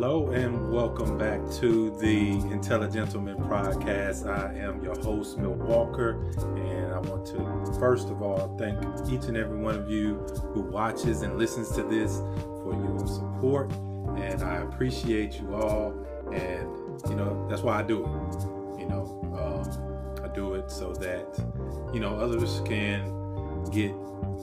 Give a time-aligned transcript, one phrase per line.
[0.00, 4.28] Hello, and welcome back to the Intelligentleman podcast.
[4.28, 6.24] I am your host, Milt Walker,
[6.56, 8.78] and I want to first of all thank
[9.10, 10.18] each and every one of you
[10.54, 12.18] who watches and listens to this
[12.62, 13.72] for your support,
[14.16, 15.92] and I appreciate you all.
[16.32, 16.68] And
[17.10, 18.78] you know that's why I do it.
[18.78, 19.02] You know,
[19.36, 21.44] um, I do it so that
[21.92, 23.92] you know others can get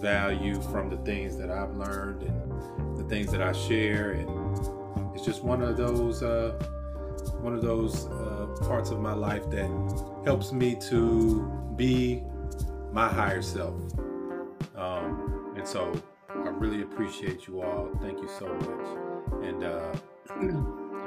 [0.02, 4.45] value from the things that I've learned and the things that I share and
[5.26, 6.52] just one of those uh,
[7.42, 9.70] one of those uh, parts of my life that
[10.24, 11.42] helps me to
[11.76, 12.24] be
[12.92, 13.76] my higher self.
[14.76, 15.92] Um, and so
[16.30, 17.90] I really appreciate you all.
[18.02, 19.44] Thank you so much.
[19.44, 19.96] And uh,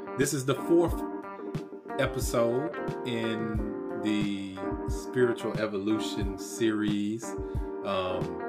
[0.17, 1.01] this is the fourth
[1.97, 2.75] episode
[3.07, 4.57] in the
[4.89, 7.23] spiritual evolution series.
[7.85, 8.43] Um,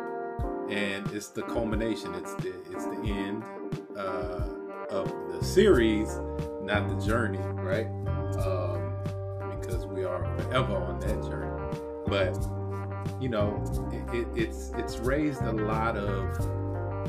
[0.68, 2.14] and it's the culmination.
[2.14, 3.44] It's the it's the end.
[3.96, 4.59] Uh,
[4.90, 6.16] of the series,
[6.62, 7.86] not the journey, right?
[8.44, 8.92] Um,
[9.60, 11.78] because we are forever on that journey.
[12.06, 12.36] But
[13.20, 16.36] you know, it, it, it's it's raised a lot of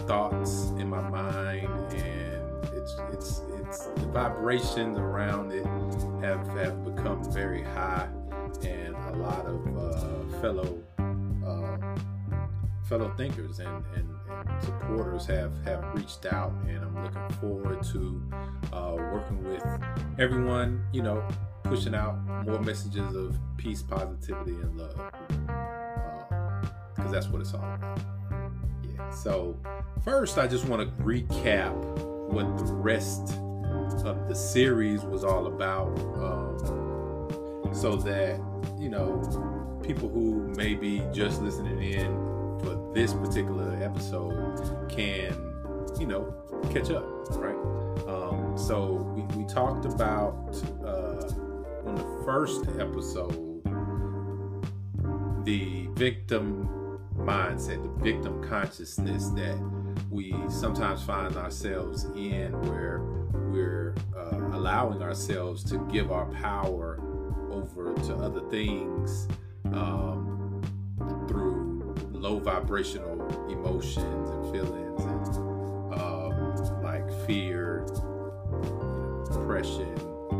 [0.08, 5.66] thoughts in my mind, and it's it's it's the vibrations around it
[6.24, 8.08] have have become very high,
[8.64, 10.82] and a lot of uh, fellow
[11.46, 11.78] uh,
[12.92, 14.09] fellow thinkers and, and
[14.61, 18.22] supporters have have reached out, and I'm looking forward to
[18.73, 19.64] uh, working with
[20.20, 20.84] everyone.
[20.92, 21.25] You know,
[21.64, 24.97] pushing out more messages of peace, positivity, and love,
[26.94, 28.02] because uh, that's what it's all about.
[28.84, 29.09] Yeah.
[29.09, 29.58] So
[30.03, 31.74] first, I just want to recap
[32.30, 33.35] what the rest
[34.03, 38.38] of the series was all about, um, so that
[38.78, 42.21] you know people who may be just listening in
[42.64, 45.36] for this particular episode can,
[46.00, 46.34] you know,
[46.72, 47.06] catch up,
[47.38, 47.56] right?
[48.08, 51.32] Um, so we, we talked about uh,
[51.86, 53.52] on the first episode
[55.46, 59.58] the victim mindset, the victim consciousness that
[60.10, 63.00] we sometimes find ourselves in, where
[63.52, 67.00] we're uh, allowing ourselves to give our power
[67.50, 69.28] over to other things
[69.74, 70.62] um,
[71.28, 71.50] through
[72.22, 77.84] low vibrational emotions and feelings and um, like fear,
[79.32, 79.96] depression,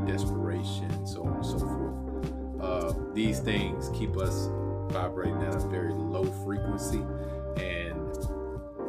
[0.06, 2.62] desperation, so on and so forth.
[2.62, 4.47] Uh, these things keep us
[4.94, 7.03] vibrating at a very low frequency,
[7.58, 8.16] and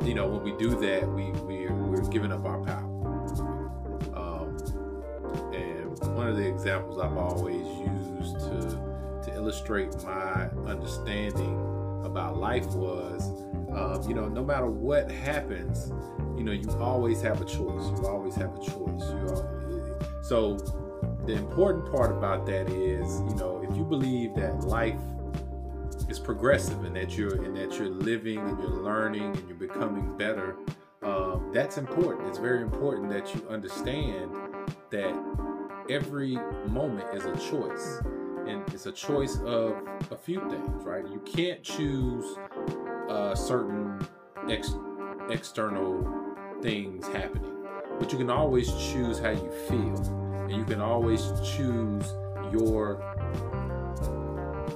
[0.07, 2.85] you know when we do that, we we're, we're giving up our power.
[4.15, 4.59] Um,
[5.55, 8.93] and one of the examples I've always used to
[9.25, 13.31] to illustrate my understanding about life was,
[13.75, 15.93] um, you know, no matter what happens,
[16.37, 17.85] you know, you always have a choice.
[17.99, 19.03] You always have a choice.
[19.11, 19.93] You
[20.23, 20.57] so
[21.27, 25.01] the important part about that is, you know, if you believe that life
[26.09, 30.17] is progressive and that you're and that you're living and you're learning and you're becoming
[30.17, 30.57] better,
[31.03, 32.29] um, that's important.
[32.29, 34.31] It's very important that you understand
[34.91, 35.15] that
[35.91, 36.39] every
[36.69, 38.01] moment is a choice
[38.47, 39.77] and it's a choice of
[40.11, 41.07] a few things, right?
[41.07, 42.37] You can't choose
[43.09, 44.07] uh, certain
[44.49, 44.75] ex-
[45.31, 46.07] external
[46.61, 47.67] things happening,
[47.99, 49.97] but you can always choose how you feel,
[50.49, 52.05] and you can always choose
[52.53, 53.03] your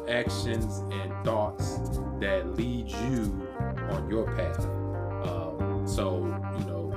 [0.08, 1.78] actions and thoughts
[2.20, 3.48] that lead you
[3.90, 4.64] on your path.
[5.28, 6.18] Um, so,
[6.58, 6.90] you know,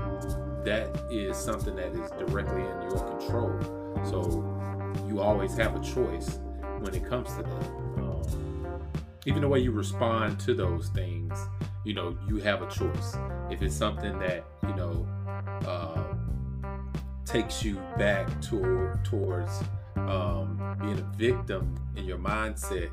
[0.64, 3.60] that is something that is directly in your control.
[4.06, 4.46] So,
[5.08, 6.40] you always have a choice
[6.82, 7.66] when it comes to that.
[7.98, 8.80] Um,
[9.26, 11.38] even the way you respond to those things,
[11.84, 13.16] you know, you have a choice.
[13.50, 15.08] If it's something that you know
[15.68, 16.04] uh,
[17.26, 19.64] takes you back toward towards
[19.96, 22.90] um, being a victim in your mindset,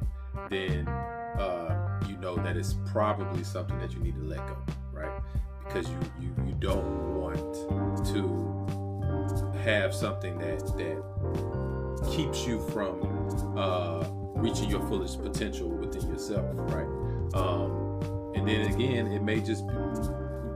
[0.50, 4.56] then uh, you know that it's probably something that you need to let go,
[4.92, 5.20] right?
[5.64, 8.56] Because you you you don't want to
[9.64, 11.02] have something that that
[12.12, 13.00] keeps you from
[13.56, 16.86] uh, reaching your fullest potential within yourself, right?
[17.34, 19.64] Um, and then again, it may just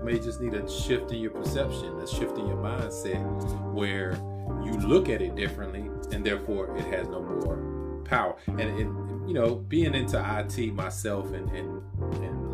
[0.03, 4.13] may just need a shift in your perception, a shift in your mindset, where
[4.65, 8.37] you look at it differently, and therefore it has no more power.
[8.47, 8.79] And,
[9.29, 11.80] you know, being into IT myself and and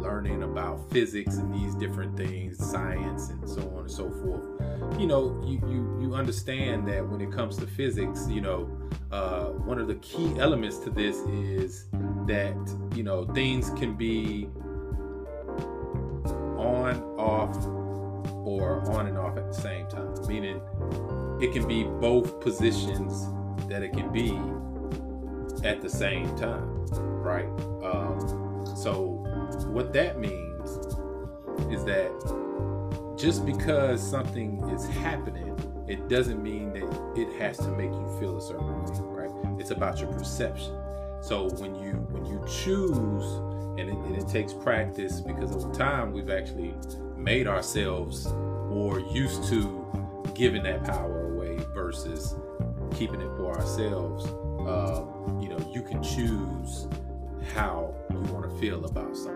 [0.07, 5.07] learning about physics and these different things, science and so on and so forth, you
[5.07, 8.71] know, you you you understand that when it comes to physics, you know,
[9.11, 11.87] uh, one of the key elements to this is
[12.27, 12.57] that
[12.95, 14.49] you know things can be
[16.57, 17.57] on, off,
[18.47, 20.15] or on and off at the same time.
[20.29, 20.61] Meaning,
[21.41, 23.27] it can be both positions
[23.69, 24.31] that it can be
[25.67, 26.87] at the same time,
[27.23, 27.49] right?
[27.83, 29.16] Um, so,
[29.65, 30.71] what that means
[31.73, 32.13] is that
[33.17, 35.57] just because something is happening,
[35.89, 39.61] it doesn't mean that it has to make you feel a certain way, right?
[39.61, 40.77] It's about your perception.
[41.23, 43.25] So when you when you choose,
[43.79, 46.75] and it, and it takes practice because over time we've actually
[47.17, 48.27] made ourselves
[48.69, 49.83] more used to
[50.35, 52.35] giving that power away versus
[52.95, 54.27] keeping it for ourselves.
[54.67, 55.05] Uh,
[55.41, 56.87] you know, you can choose
[57.55, 59.36] how you want to feel about something,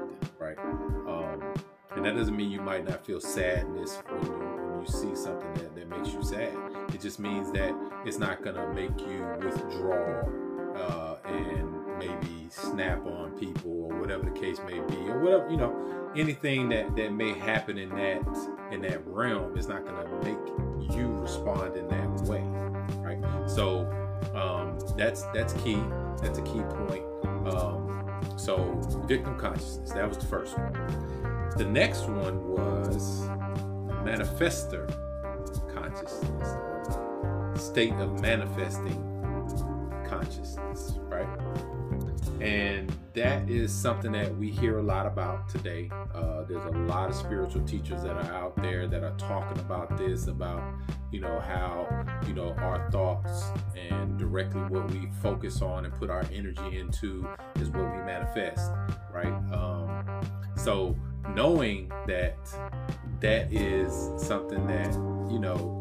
[0.54, 0.58] right?
[1.06, 1.42] Um,
[1.96, 5.52] and that doesn't mean you might not feel sadness when you, when you see something
[5.54, 6.56] that, that makes you sad.
[6.94, 7.74] It just means that
[8.04, 10.22] it's not going to make you withdraw
[10.76, 15.56] uh, and maybe snap on people or whatever the case may be or whatever you
[15.58, 18.22] know anything that that may happen in that
[18.72, 22.40] in that realm is not going to make you respond in that way
[23.02, 23.80] right so
[24.34, 25.78] um, that's that's key
[26.22, 27.04] that's a key point
[27.54, 27.89] um,
[28.40, 28.72] so
[29.06, 30.72] victim consciousness that was the first one
[31.56, 33.28] the next one was
[34.04, 34.88] manifester
[35.74, 36.56] consciousness
[37.62, 39.06] state of manifesting
[40.08, 41.28] consciousness right
[42.40, 45.90] and that is something that we hear a lot about today.
[46.14, 49.96] Uh, there's a lot of spiritual teachers that are out there that are talking about
[49.98, 50.62] this, about
[51.10, 51.88] you know how
[52.26, 53.44] you know our thoughts
[53.76, 57.26] and directly what we focus on and put our energy into
[57.56, 58.70] is what we manifest,
[59.12, 59.34] right?
[59.52, 60.22] Um,
[60.56, 60.96] so
[61.34, 62.36] knowing that
[63.20, 63.92] that is
[64.22, 64.92] something that
[65.30, 65.76] you know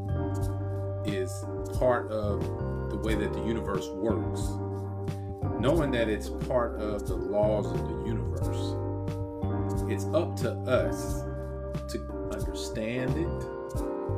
[1.05, 1.31] is
[1.77, 2.41] part of
[2.89, 4.49] the way that the universe works
[5.59, 8.75] knowing that it's part of the laws of the universe,
[9.91, 11.23] it's up to us
[11.91, 11.99] to
[12.31, 13.58] understand it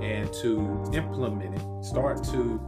[0.02, 1.84] and to implement it.
[1.84, 2.60] Start to,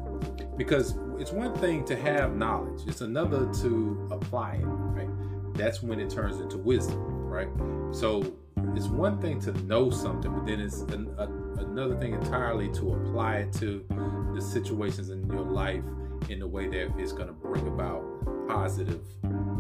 [0.58, 5.10] because it's one thing to have knowledge, it's another to apply it, right?
[5.56, 7.50] That's when it turns into wisdom, right?
[7.92, 8.36] So
[8.76, 11.28] it's one thing to know something, but then it's an, a,
[11.62, 13.86] another thing entirely to apply it to
[14.34, 15.84] the situations in your life
[16.30, 18.04] in a way that is going to bring about
[18.48, 19.02] positive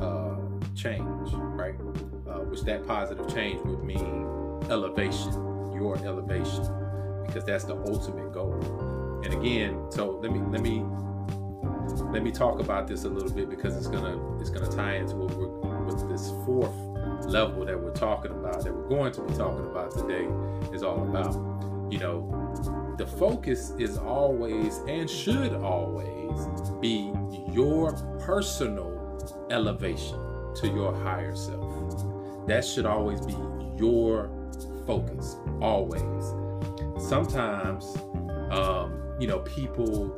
[0.01, 0.35] uh,
[0.75, 1.75] change, right?
[2.27, 4.27] Uh, which that positive change would mean
[4.69, 5.31] elevation,
[5.73, 6.63] your elevation,
[7.25, 8.53] because that's the ultimate goal.
[9.23, 10.85] And again, so let me let me
[12.11, 15.15] let me talk about this a little bit because it's gonna it's gonna tie into
[15.15, 16.75] what we're with this fourth
[17.25, 20.27] level that we're talking about that we're going to be talking about today
[20.73, 21.33] is all about.
[21.91, 26.47] You know, the focus is always and should always
[26.81, 27.13] be
[27.51, 30.17] your personal elevation
[30.55, 32.47] to your higher self.
[32.47, 33.35] That should always be
[33.77, 34.31] your
[34.87, 36.42] focus, always.
[37.07, 37.97] Sometimes,
[38.51, 40.09] um, you know, people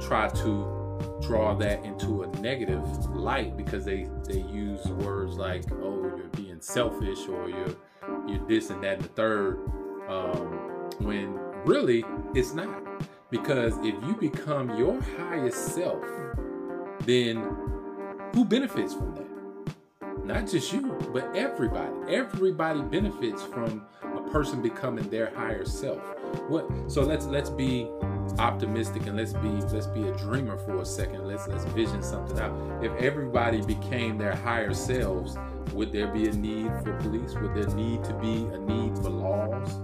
[0.00, 6.02] try to draw that into a negative light because they they use words like, "Oh,
[6.16, 7.76] you're being selfish," or "You're
[8.26, 9.60] you're this and that and the third.
[10.08, 12.68] Um, when really it's not.
[13.30, 16.02] Because if you become your highest self,
[17.00, 17.36] then
[18.34, 20.24] who benefits from that?
[20.24, 21.92] Not just you, but everybody.
[22.14, 23.86] Everybody benefits from
[24.30, 25.98] person becoming their higher self.
[26.48, 27.88] What so let's let's be
[28.38, 31.26] optimistic and let's be let's be a dreamer for a second.
[31.26, 32.52] Let's let's vision something out.
[32.82, 35.36] If everybody became their higher selves,
[35.72, 37.34] would there be a need for police?
[37.34, 39.78] Would there need to be a need for laws?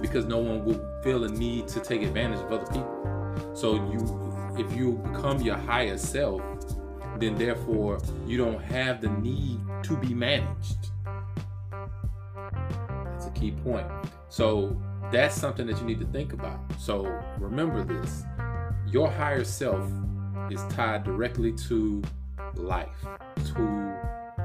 [0.00, 3.54] because no one will feel a need to take advantage of other people.
[3.54, 6.42] So you, if you become your higher self,
[7.18, 10.87] then therefore you don't have the need to be managed.
[13.38, 13.86] Key point.
[14.28, 14.76] So
[15.12, 16.58] that's something that you need to think about.
[16.78, 17.04] So
[17.38, 18.22] remember this:
[18.86, 19.88] your higher self
[20.50, 22.02] is tied directly to
[22.54, 22.88] life,
[23.36, 23.94] to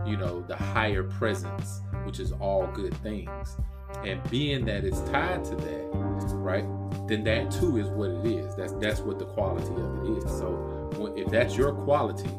[0.05, 3.57] you know the higher presence, which is all good things.
[4.05, 5.89] And being that it's tied to that,
[6.33, 6.65] right,
[7.07, 8.55] then that too is what it is.
[8.55, 10.31] That's that's what the quality of it is.
[10.37, 12.29] So if that's your quality,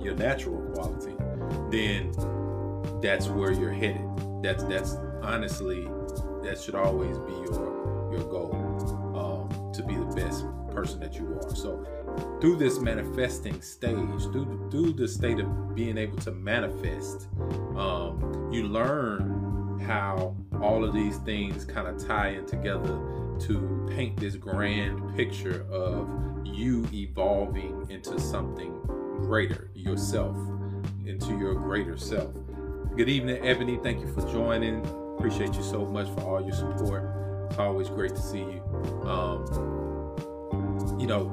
[0.00, 1.14] your natural quality,
[1.70, 2.12] then
[3.02, 4.08] that's where you're headed.
[4.42, 5.88] That's that's honestly
[6.42, 8.54] that should always be your your goal
[9.16, 11.54] um, to be the best person that you are.
[11.54, 11.86] So
[12.40, 17.28] through this manifesting stage, through through the state of being able to manifest,
[17.76, 23.00] um, you learn how all of these things kind of tie in together
[23.40, 26.08] to paint this grand picture of
[26.44, 28.78] you evolving into something
[29.22, 30.36] greater yourself,
[31.04, 32.32] into your greater self.
[32.96, 33.78] Good evening, Ebony.
[33.82, 35.01] Thank you for joining.
[35.22, 37.08] Appreciate you so much for all your support.
[37.48, 38.60] It's always great to see you.
[39.06, 39.46] Um,
[40.98, 41.30] you know,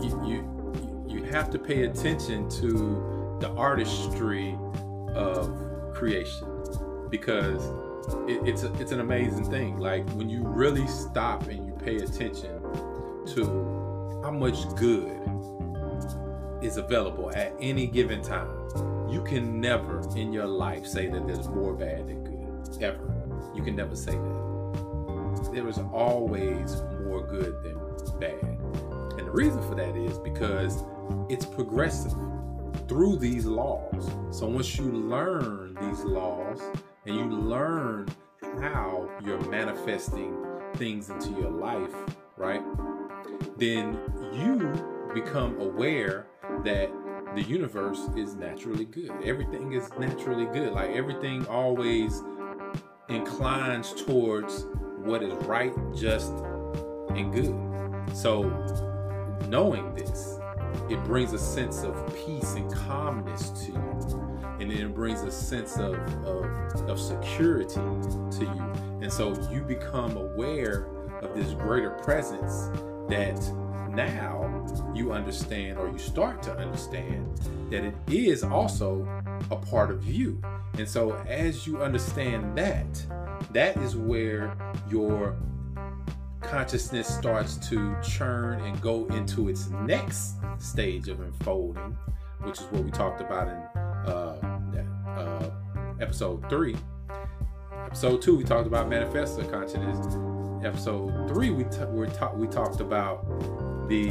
[0.00, 4.58] you, you you have to pay attention to the artistry
[5.14, 6.48] of creation
[7.10, 7.62] because
[8.26, 9.76] it, it's a, it's an amazing thing.
[9.76, 12.62] Like when you really stop and you pay attention
[13.34, 15.20] to how much good
[16.62, 18.48] is available at any given time.
[19.06, 22.21] You can never in your life say that there's more bad than.
[22.80, 22.98] Ever.
[23.54, 25.50] You can never say that.
[25.52, 27.78] There is always more good than
[28.18, 28.42] bad.
[29.18, 30.82] And the reason for that is because
[31.28, 32.14] it's progressive
[32.88, 34.10] through these laws.
[34.30, 36.60] So once you learn these laws
[37.06, 38.08] and you learn
[38.60, 40.36] how you're manifesting
[40.74, 41.94] things into your life,
[42.36, 42.62] right?
[43.56, 43.98] Then
[44.32, 46.26] you become aware
[46.64, 46.90] that
[47.34, 49.10] the universe is naturally good.
[49.24, 50.72] Everything is naturally good.
[50.72, 52.22] Like everything always
[53.08, 54.66] inclines towards
[54.98, 56.32] what is right, just,
[57.10, 58.16] and good.
[58.16, 58.44] So,
[59.48, 60.38] knowing this,
[60.88, 61.94] it brings a sense of
[62.24, 64.56] peace and calmness to you.
[64.60, 65.94] And then it brings a sense of,
[66.24, 68.72] of, of security to you.
[69.02, 70.86] And so you become aware
[71.20, 72.70] of this greater presence
[73.08, 73.40] that
[73.90, 77.26] now you understand or you start to understand
[77.70, 79.06] that it is also
[79.50, 80.40] a part of you.
[80.78, 82.86] And so as you understand that,
[83.50, 84.56] that is where
[84.90, 85.36] your
[86.40, 91.96] consciousness starts to churn and go into its next stage of unfolding,
[92.42, 93.54] which is what we talked about in
[94.10, 94.38] uh,
[95.16, 95.50] uh,
[96.00, 96.76] episode three.
[97.86, 100.16] Episode two, we talked about manifester consciousness.
[100.64, 103.26] Episode three, we t- we, ta- we talked about
[103.88, 104.10] the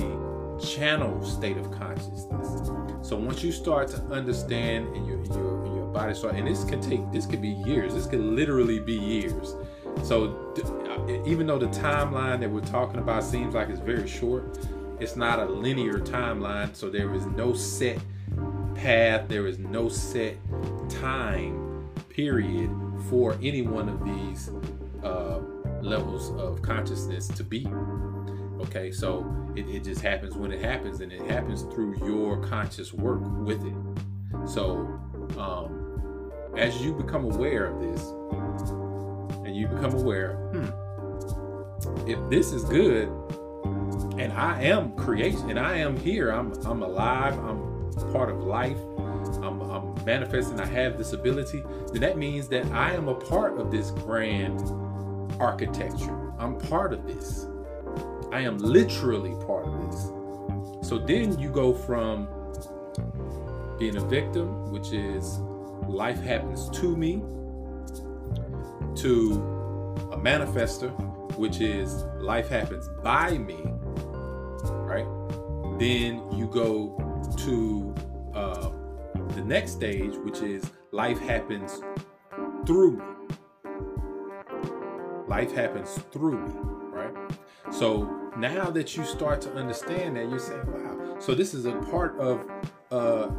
[0.61, 2.69] channel state of consciousness.
[3.01, 6.81] So once you start to understand and your your your body start, and this can
[6.81, 7.93] take this could be years.
[7.93, 9.55] This could literally be years.
[10.03, 10.53] So
[10.87, 14.57] uh, even though the timeline that we're talking about seems like it's very short,
[14.99, 16.75] it's not a linear timeline.
[16.75, 17.99] So there is no set
[18.75, 19.27] path.
[19.27, 20.37] There is no set
[20.89, 22.69] time period
[23.09, 24.49] for any one of these
[25.03, 25.39] uh,
[25.81, 27.67] levels of consciousness to be.
[28.61, 29.25] Okay, so
[29.55, 33.65] it, it just happens when it happens, and it happens through your conscious work with
[33.65, 33.73] it.
[34.47, 34.99] So,
[35.37, 38.01] um, as you become aware of this,
[39.45, 43.09] and you become aware, hmm, if this is good,
[44.19, 48.77] and I am creation, and I am here, I'm I'm alive, I'm part of life,
[49.41, 53.57] I'm, I'm manifesting, I have this ability, then that means that I am a part
[53.57, 54.61] of this grand
[55.39, 56.31] architecture.
[56.37, 57.47] I'm part of this.
[58.31, 60.87] I am literally part of this.
[60.87, 62.27] So then you go from
[63.77, 65.39] being a victim, which is
[65.87, 67.21] life happens to me,
[68.95, 69.33] to
[70.11, 70.91] a manifester,
[71.37, 73.59] which is life happens by me,
[74.85, 75.07] right?
[75.79, 76.97] Then you go
[77.37, 77.95] to
[78.33, 78.69] uh,
[79.35, 81.81] the next stage, which is life happens
[82.65, 83.05] through me.
[85.27, 86.53] Life happens through me,
[86.91, 87.13] right?
[87.71, 91.73] So now that you start to understand that, you're saying, wow, so this is a
[91.73, 92.45] part of,
[92.91, 93.29] uh,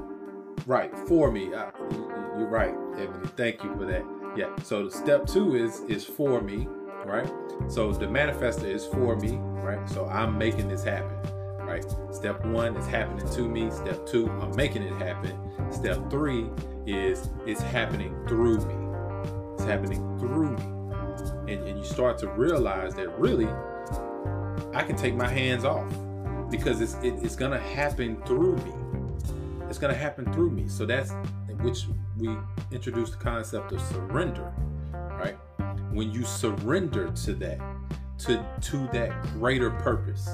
[0.66, 1.52] right, for me.
[1.52, 1.70] Uh,
[2.38, 3.26] you're right, Ebony.
[3.36, 4.04] Thank you for that.
[4.36, 4.54] Yeah.
[4.62, 6.66] So step two is is for me,
[7.04, 7.30] right?
[7.68, 9.86] So the manifester is for me, right?
[9.88, 11.16] So I'm making this happen,
[11.58, 11.84] right?
[12.10, 13.70] Step one is happening to me.
[13.70, 15.38] Step two, I'm making it happen.
[15.70, 16.48] Step three
[16.86, 19.54] is it's happening through me.
[19.54, 20.62] It's happening through me.
[21.52, 23.48] And, and you start to realize that really
[24.74, 25.92] I can take my hands off
[26.50, 28.72] because it's it, it's gonna happen through me.
[29.68, 30.68] It's gonna happen through me.
[30.68, 31.12] So that's
[31.60, 31.86] which
[32.18, 32.36] we
[32.70, 34.52] introduced the concept of surrender,
[34.92, 35.36] right?
[35.90, 37.60] When you surrender to that,
[38.18, 40.28] to to that greater purpose,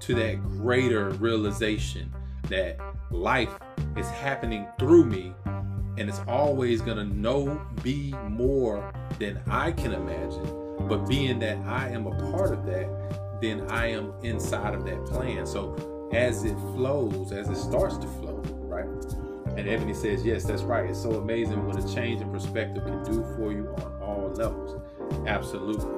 [0.00, 2.12] to that greater realization
[2.48, 2.78] that
[3.10, 3.54] life
[3.96, 5.34] is happening through me
[5.98, 10.86] and it's always gonna know be more than I can imagine.
[10.88, 12.88] But being that I am a part of that,
[13.42, 15.44] then I am inside of that plan.
[15.46, 18.86] So as it flows, as it starts to flow, right?
[19.58, 20.88] And Ebony says, yes, that's right.
[20.88, 24.80] It's so amazing what a change in perspective can do for you on all levels.
[25.26, 25.90] Absolutely.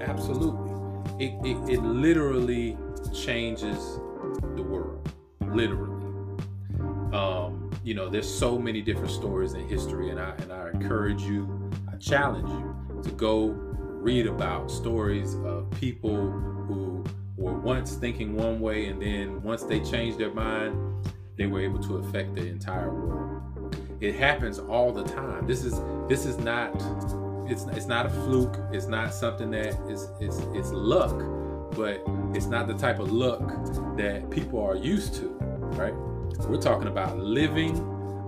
[0.00, 0.70] Absolutely.
[1.18, 2.78] It, it, it literally
[3.12, 3.98] changes
[4.56, 5.12] the world.
[5.52, 5.90] Literally.
[7.12, 11.22] Um, you know, there's so many different stories in history, and I and I encourage
[11.22, 13.69] you, I challenge you to go
[14.00, 17.04] read about stories of people who
[17.36, 20.74] were once thinking one way and then once they changed their mind,
[21.36, 23.42] they were able to affect the entire world.
[24.00, 25.46] It happens all the time.
[25.46, 26.74] This is this is not
[27.46, 28.56] it's it's not a fluke.
[28.72, 31.18] It's not something that is it's it's luck,
[31.76, 32.02] but
[32.34, 33.40] it's not the type of luck
[33.98, 35.28] that people are used to,
[35.76, 35.94] right?
[36.48, 37.76] We're talking about living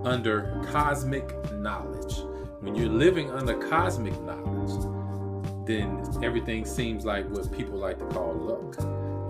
[0.05, 2.19] under cosmic knowledge.
[2.61, 5.02] When you're living under cosmic knowledge,
[5.73, 8.77] then everything seems like what people like to call luck,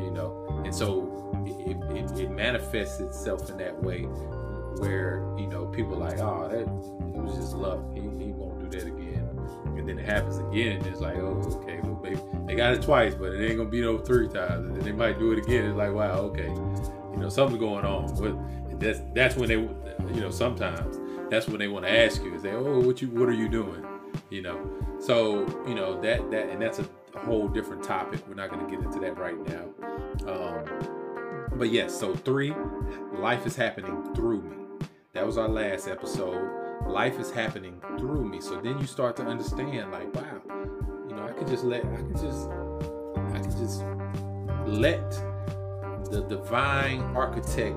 [0.00, 0.62] you know.
[0.64, 4.02] And so it, it, it manifests itself in that way
[4.78, 7.80] where you know people like, oh, that it was just luck.
[7.94, 9.28] He, he won't do that again.
[9.76, 12.82] And then it happens again, and it's like, oh, okay, well, maybe they got it
[12.82, 14.68] twice, but it ain't gonna be no three times.
[14.68, 15.66] And they might do it again.
[15.66, 18.14] It's like, wow, okay, you know, something's going on.
[18.16, 20.98] But that's that's when they, you know, sometimes
[21.30, 23.48] that's when they want to ask you, is they, oh, what you, what are you
[23.48, 23.84] doing?
[24.30, 28.20] You know, so you know that that, and that's a, a whole different topic.
[28.28, 29.68] We're not gonna get into that right now.
[30.30, 30.64] Um,
[31.56, 32.54] but yes, so three,
[33.12, 34.56] life is happening through me.
[35.12, 36.48] That was our last episode.
[36.86, 38.40] Life is happening through me.
[38.40, 40.40] So then you start to understand, like, wow,
[41.08, 43.84] you know, I could just let, I could just, I could just
[44.66, 45.10] let
[46.10, 47.76] the divine architect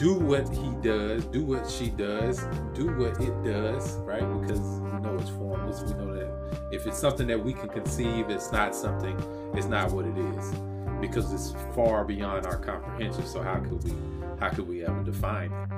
[0.00, 2.42] do what he does, do what she does,
[2.72, 4.24] do what it does, right?
[4.40, 5.82] Because we know it's formless.
[5.82, 9.14] We know that if it's something that we can conceive, it's not something,
[9.54, 10.54] it's not what it is.
[11.02, 13.26] Because it's far beyond our comprehension.
[13.26, 13.92] So how could we
[14.38, 15.68] how could we ever define it?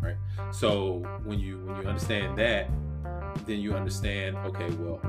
[0.00, 0.16] Right?
[0.52, 2.70] So when you when you understand that,
[3.46, 5.00] then you understand, okay, well,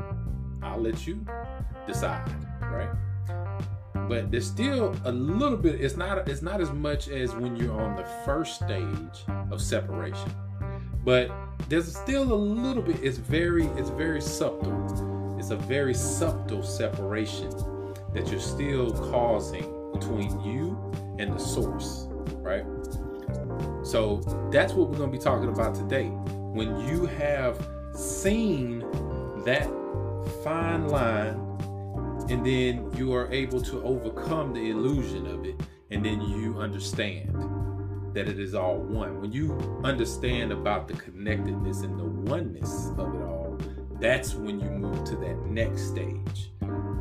[0.64, 1.24] I'll let you
[1.86, 2.28] decide,
[2.72, 2.90] right?
[4.12, 7.80] But there's still a little bit, it's not it's not as much as when you're
[7.80, 10.30] on the first stage of separation.
[11.06, 11.32] But
[11.70, 15.38] there's still a little bit, it's very, it's very subtle.
[15.40, 17.52] It's a very subtle separation
[18.14, 20.78] that you're still causing between you
[21.18, 22.08] and the source
[22.42, 22.66] right?
[23.86, 24.18] So
[24.52, 26.08] that's what we're going to be talking about today.
[26.08, 28.80] When you have seen
[29.46, 29.70] that
[30.44, 31.51] fine line,
[32.32, 37.36] and then you are able to overcome the illusion of it, and then you understand
[38.14, 39.20] that it is all one.
[39.20, 39.52] When you
[39.84, 43.58] understand about the connectedness and the oneness of it all,
[44.00, 46.52] that's when you move to that next stage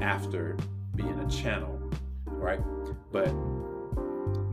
[0.03, 0.57] after
[0.97, 1.79] being a channel,
[2.27, 2.61] right?
[3.12, 3.31] But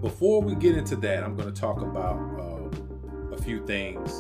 [0.02, 4.12] before we get into that, I'm going to talk about uh, a few things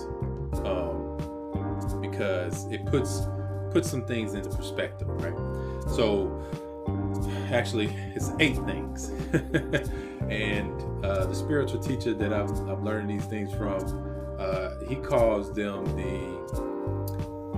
[0.65, 3.27] um, because it puts
[3.69, 5.37] puts some things into perspective, right?
[5.87, 6.43] So,
[7.51, 9.09] actually, it's eight things,
[10.29, 15.53] and uh, the spiritual teacher that I'm, I'm learning these things from, uh, he calls
[15.53, 16.37] them the,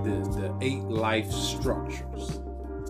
[0.04, 2.40] the the eight life structures.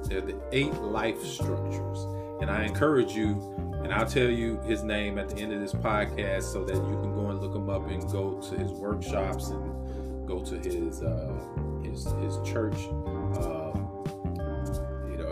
[0.04, 2.06] They're the eight life structures,
[2.40, 5.72] and I encourage you and I'll tell you his name at the end of this
[5.72, 9.48] podcast so that you can go and look him up and go to his workshops
[9.48, 11.32] and go to his uh,
[11.82, 12.76] his his church.
[13.38, 13.69] Um,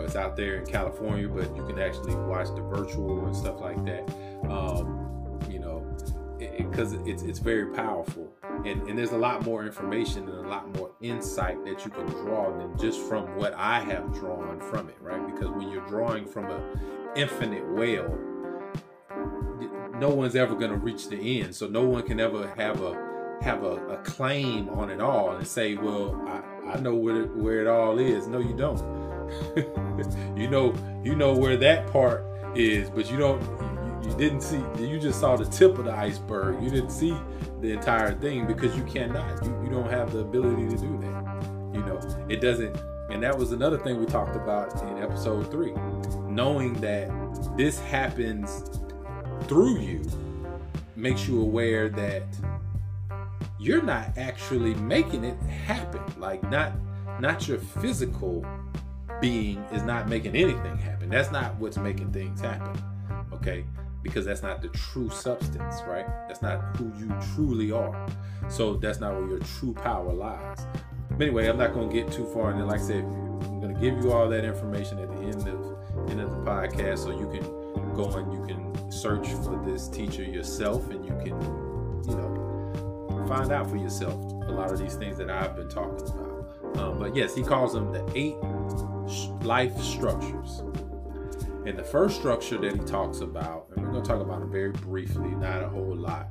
[0.09, 3.85] it's out there in California, but you can actually watch the virtual and stuff like
[3.85, 4.09] that.
[4.49, 5.85] Um, you know,
[6.39, 8.33] because it, it, it's it's very powerful.
[8.65, 12.07] And, and there's a lot more information and a lot more insight that you can
[12.07, 15.23] draw than just from what I have drawn from it, right?
[15.27, 16.61] Because when you're drawing from an
[17.15, 18.17] infinite well,
[19.99, 21.55] no one's ever going to reach the end.
[21.55, 23.09] So no one can ever have a
[23.43, 27.35] have a, a claim on it all and say, well, I, I know where it,
[27.35, 28.27] where it all is.
[28.27, 29.08] No, you don't.
[30.35, 33.41] you know you know where that part is, but you don't.
[33.41, 34.61] You, you didn't see.
[34.79, 36.63] You just saw the tip of the iceberg.
[36.63, 37.15] You didn't see
[37.61, 39.43] the entire thing because you cannot.
[39.45, 41.43] You, you don't have the ability to do that.
[41.73, 42.75] You know, it doesn't.
[43.09, 45.73] And that was another thing we talked about in episode three,
[46.27, 47.09] knowing that
[47.57, 48.79] this happens
[49.47, 50.03] through you
[50.95, 52.23] makes you aware that
[53.57, 56.01] you're not actually making it happen.
[56.17, 56.73] Like not
[57.19, 58.45] not your physical
[59.21, 61.09] being is not making anything happen.
[61.09, 62.81] That's not what's making things happen.
[63.33, 63.65] Okay?
[64.01, 66.05] Because that's not the true substance, right?
[66.27, 68.07] That's not who you truly are.
[68.49, 70.65] So that's not where your true power lies.
[71.11, 72.51] But anyway, I'm not going to get too far.
[72.51, 75.21] And then, like I said, I'm going to give you all that information at the
[75.23, 75.69] end of
[76.09, 77.43] end of the podcast, so you can
[77.93, 81.39] go and you can search for this teacher yourself and you can,
[82.07, 84.13] you know, find out for yourself
[84.47, 86.77] a lot of these things that I've been talking about.
[86.77, 88.35] Um, but yes, he calls them the eight
[89.41, 90.63] life structures.
[91.65, 94.47] And the first structure that he talks about, and we're going to talk about it
[94.47, 96.29] very briefly, not a whole lot,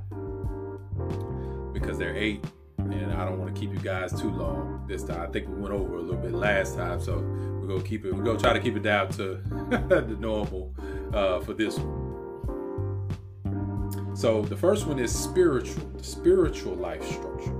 [1.73, 2.45] because they're eight,
[2.79, 5.21] and I don't want to keep you guys too long this time.
[5.21, 7.19] I think we went over a little bit last time, so
[7.61, 8.15] we're gonna keep it.
[8.15, 9.35] We're gonna try to keep it down to
[9.89, 10.75] the normal
[11.13, 12.09] uh, for this one.
[14.17, 17.55] So the first one is spiritual, the spiritual life structure,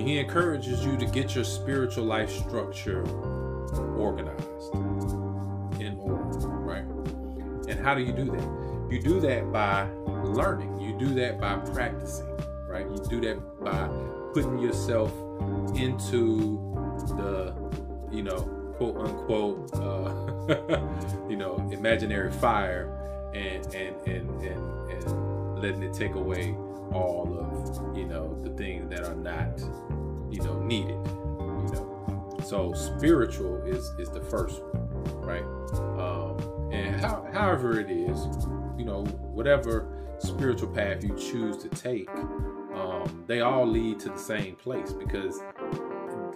[0.00, 0.08] right?
[0.08, 3.02] he encourages you to get your spiritual life structure
[3.96, 4.74] organized
[5.80, 6.84] in order, right?
[7.68, 8.90] And how do you do that?
[8.90, 9.88] You do that by
[10.24, 10.80] learning.
[10.80, 12.36] You do that by practicing,
[12.68, 12.86] right?
[12.86, 13.88] You do that by
[14.34, 15.12] putting yourself
[15.76, 16.58] into
[17.16, 17.54] the,
[18.10, 18.40] you know,
[18.76, 22.96] quote unquote, uh, you know, imaginary fire
[23.34, 26.56] and and and and, and letting it take away
[26.92, 29.58] all of you know the things that are not
[30.30, 32.38] you know needed you know.
[32.44, 34.88] So spiritual is is the first one
[35.20, 35.44] right?
[35.98, 38.18] Um and how, however it is
[38.78, 39.86] you know whatever
[40.18, 42.08] spiritual path you choose to take
[42.74, 45.40] um they all lead to the same place because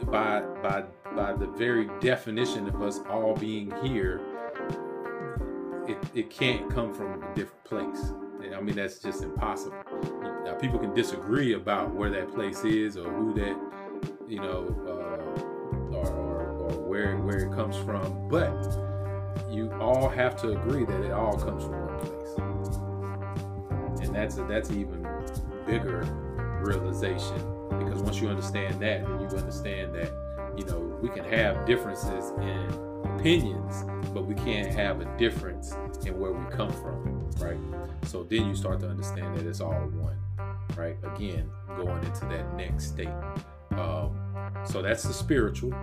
[0.06, 4.20] by by by the very definition of us all being here
[5.88, 8.12] it, it can't come from a different place.
[8.54, 9.74] I mean, that's just impossible.
[10.60, 13.56] People can disagree about where that place is or who that,
[14.26, 18.52] you know, uh, or, or, or where where it comes from, but
[19.50, 22.38] you all have to agree that it all comes from one place,
[24.06, 25.06] and that's a, that's even
[25.66, 26.02] bigger
[26.62, 27.36] realization
[27.78, 30.10] because once you understand that, then you understand that
[30.56, 32.68] you know we can have differences in
[33.16, 35.72] opinions, but we can't have a difference
[36.04, 37.58] in where we come from, right?
[38.06, 40.16] So then you start to understand that it's all one,
[40.76, 40.96] right?
[41.02, 43.08] Again, going into that next state.
[43.72, 44.18] Um,
[44.64, 45.74] so that's the spiritual.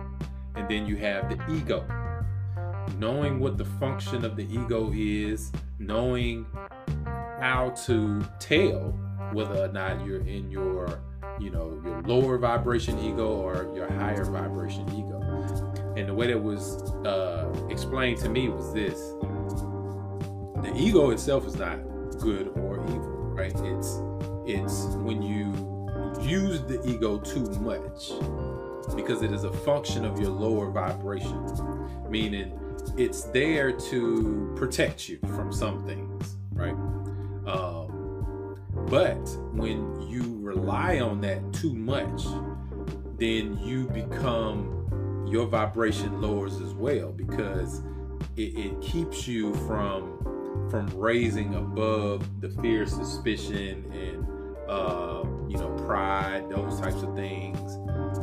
[0.54, 1.84] And then you have the ego.
[2.98, 6.46] Knowing what the function of the ego is, knowing
[7.40, 8.98] how to tell
[9.32, 11.00] whether or not you're in your,
[11.40, 15.20] you know, your lower vibration ego or your higher vibration ego.
[15.96, 18.98] And the way that was uh, explained to me was this
[20.62, 21.78] the ego itself is not
[22.20, 23.52] good or evil, right?
[23.52, 23.98] It's
[24.46, 25.52] it's when you
[26.20, 28.12] use the ego too much
[28.96, 31.46] because it is a function of your lower vibration,
[32.08, 32.58] meaning
[32.96, 36.74] it's there to protect you from some things, right?
[37.46, 42.24] Um, but when you rely on that too much,
[43.18, 47.82] then you become your vibration lowers as well because
[48.36, 50.18] it, it keeps you from
[50.70, 54.11] from raising above the fear, suspicion, and
[54.72, 57.76] uh, you know pride, those types of things.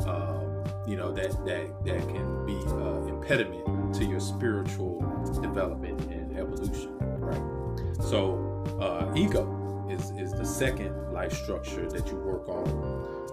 [0.06, 5.00] Um, you know that that that can be uh, impediment to your spiritual
[5.40, 8.02] development and evolution, right?
[8.02, 12.66] So uh, ego is is the second life structure that you work on.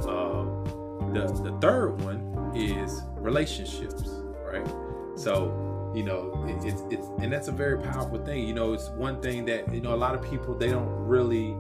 [0.08, 4.04] Um, the the third one is relationships,
[4.46, 4.68] right?
[5.16, 8.90] So you know it, it's it's and that's a very powerful thing you know it's
[8.90, 11.56] one thing that you know a lot of people they don't really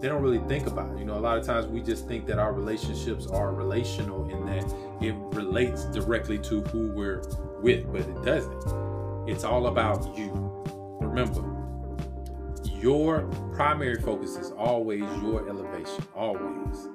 [0.00, 2.38] they don't really think about you know a lot of times we just think that
[2.38, 4.64] our relationships are relational in that
[5.00, 7.22] it relates directly to who we're
[7.60, 9.28] with but it doesn't.
[9.28, 10.30] It's all about you.
[11.00, 11.44] Remember
[12.80, 16.88] your primary focus is always your elevation always.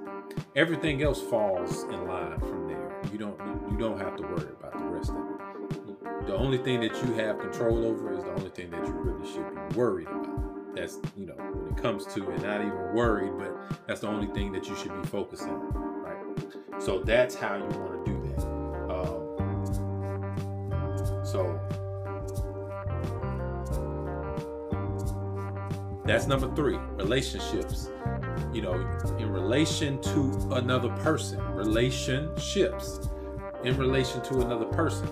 [0.56, 3.00] Everything else falls in line from there.
[3.12, 3.40] You don't
[3.72, 6.26] you don't have to worry about the rest of it.
[6.28, 9.32] The only thing that you have control over is the only thing that you really
[9.32, 10.55] should be worried about.
[10.76, 13.56] That's, you know, when it comes to and not even worried, but
[13.88, 16.22] that's the only thing that you should be focusing on, right?
[16.82, 18.44] So that's how you want to do that.
[18.92, 19.36] Um,
[21.26, 21.60] so
[26.06, 27.90] that's number three relationships.
[28.54, 28.74] You know,
[29.18, 33.10] in relation to another person, relationships
[33.64, 35.08] in relation to another person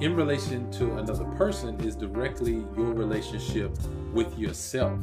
[0.00, 3.76] in relation to another person is directly your relationship
[4.12, 4.98] with yourself.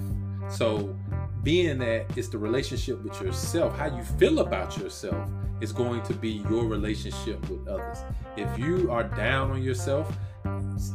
[0.50, 0.96] So,
[1.44, 6.14] being that it's the relationship with yourself, how you feel about yourself is going to
[6.14, 8.00] be your relationship with others.
[8.38, 10.16] If you are down on yourself,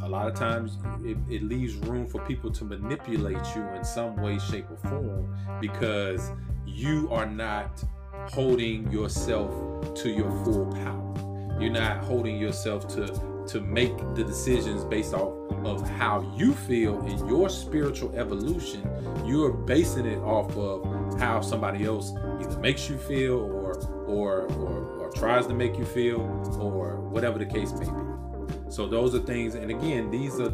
[0.03, 4.17] a lot of times it, it, leaves room for people to manipulate you in some
[4.17, 6.31] way, shape, or form because
[6.65, 7.83] you are not
[8.31, 11.57] holding yourself to your full power.
[11.59, 13.05] You're not holding yourself to
[13.47, 15.33] to make the decisions based off
[15.65, 18.87] of how you feel in your spiritual evolution.
[19.25, 23.73] You're basing it off of how somebody else either makes you feel or
[24.05, 26.21] or or, or tries to make you feel
[26.59, 28.71] or whatever the case may be.
[28.71, 30.51] So those are things, and again, these are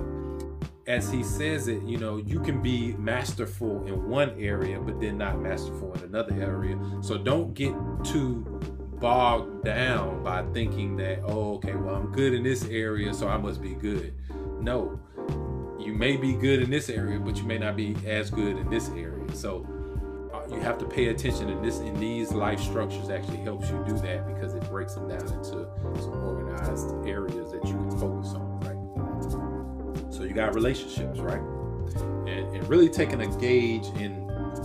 [0.85, 5.17] as he says it, you know, you can be masterful in one area, but then
[5.17, 6.77] not masterful in another area.
[7.01, 8.59] So don't get too
[9.03, 13.35] bogged down by thinking that, oh, okay, well, I'm good in this area, so I
[13.35, 14.13] must be good.
[14.61, 14.97] No,
[15.77, 18.69] you may be good in this area, but you may not be as good in
[18.69, 19.35] this area.
[19.35, 19.67] So
[20.33, 23.83] uh, you have to pay attention and this in these life structures actually helps you
[23.85, 25.67] do that because it breaks them down into
[26.01, 31.41] some organized areas that you can focus on right so you got relationships right
[32.27, 34.23] and, and really taking a gauge in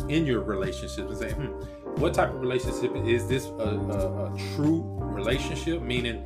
[0.08, 4.38] in your relationships and saying hmm, what type of relationship is this a, a, a
[4.54, 6.24] true relationship meaning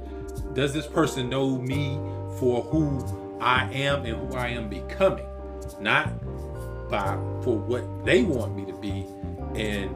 [0.55, 1.99] does this person know me
[2.39, 2.99] for who
[3.41, 5.27] i am and who i am becoming
[5.81, 6.11] not
[6.91, 9.07] by for what they want me to be
[9.55, 9.91] and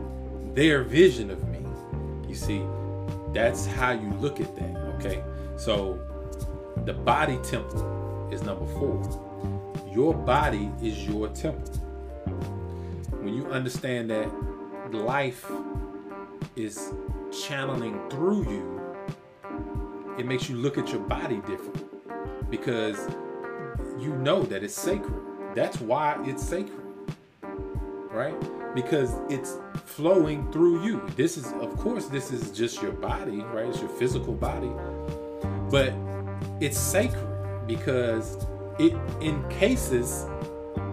[0.56, 1.60] their vision of me.
[2.26, 2.62] You see,
[3.32, 5.22] that's how you look at that, okay?
[5.56, 6.00] So
[6.84, 9.02] the body temple is number four.
[9.92, 11.74] Your body is your temple.
[13.20, 14.30] When you understand that
[14.92, 15.50] life
[16.56, 16.92] is
[17.46, 18.80] channeling through you,
[20.18, 22.98] it makes you look at your body different because
[23.98, 25.20] you know that it's sacred.
[25.54, 26.86] That's why it's sacred
[28.16, 28.34] right?
[28.74, 31.02] Because it's flowing through you.
[31.16, 33.66] This is, of course, this is just your body, right?
[33.66, 34.70] It's your physical body,
[35.70, 35.92] but
[36.60, 38.46] it's sacred because
[38.78, 40.26] it encases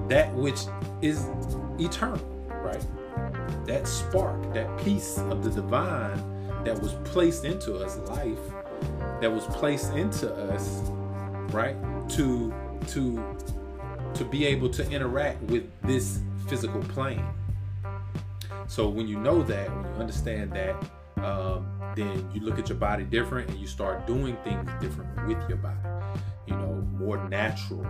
[0.10, 0.62] that which
[1.02, 1.30] is
[1.80, 2.86] eternal, right?
[3.66, 6.18] That spark, that piece of the divine
[6.64, 8.40] that was placed into us, life
[9.22, 10.82] that was placed into us,
[11.52, 11.76] right?
[12.10, 12.54] To
[12.88, 13.38] to
[14.14, 17.26] to be able to interact with this physical plane.
[18.68, 20.76] So when you know that, when you understand that,
[21.24, 25.38] um, then you look at your body different and you start doing things different with
[25.48, 25.78] your body.
[26.48, 27.86] You know, more natural.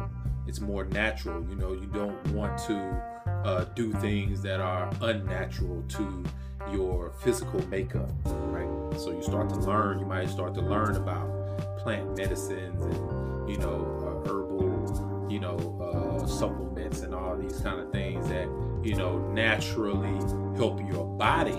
[0.47, 1.45] It's more natural.
[1.49, 3.01] You know, you don't want to
[3.43, 6.23] uh, do things that are unnatural to
[6.71, 8.99] your physical makeup, right?
[8.99, 9.99] So you start to learn.
[9.99, 15.57] You might start to learn about plant medicines and you know uh, herbal, you know
[15.81, 18.47] uh, supplements and all these kind of things that
[18.83, 20.15] you know naturally
[20.55, 21.57] help your body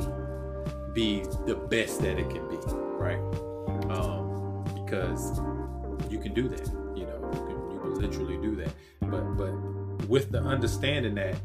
[0.95, 2.57] be the best that it can be
[2.97, 3.19] right
[3.91, 5.41] um, because
[6.11, 6.67] you can do that
[6.97, 11.37] you know you can, you can literally do that but but with the understanding that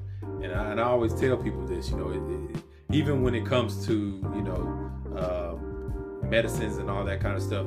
[0.43, 3.45] and I, and I always tell people this you know it, it, even when it
[3.45, 7.65] comes to you know uh, medicines and all that kind of stuff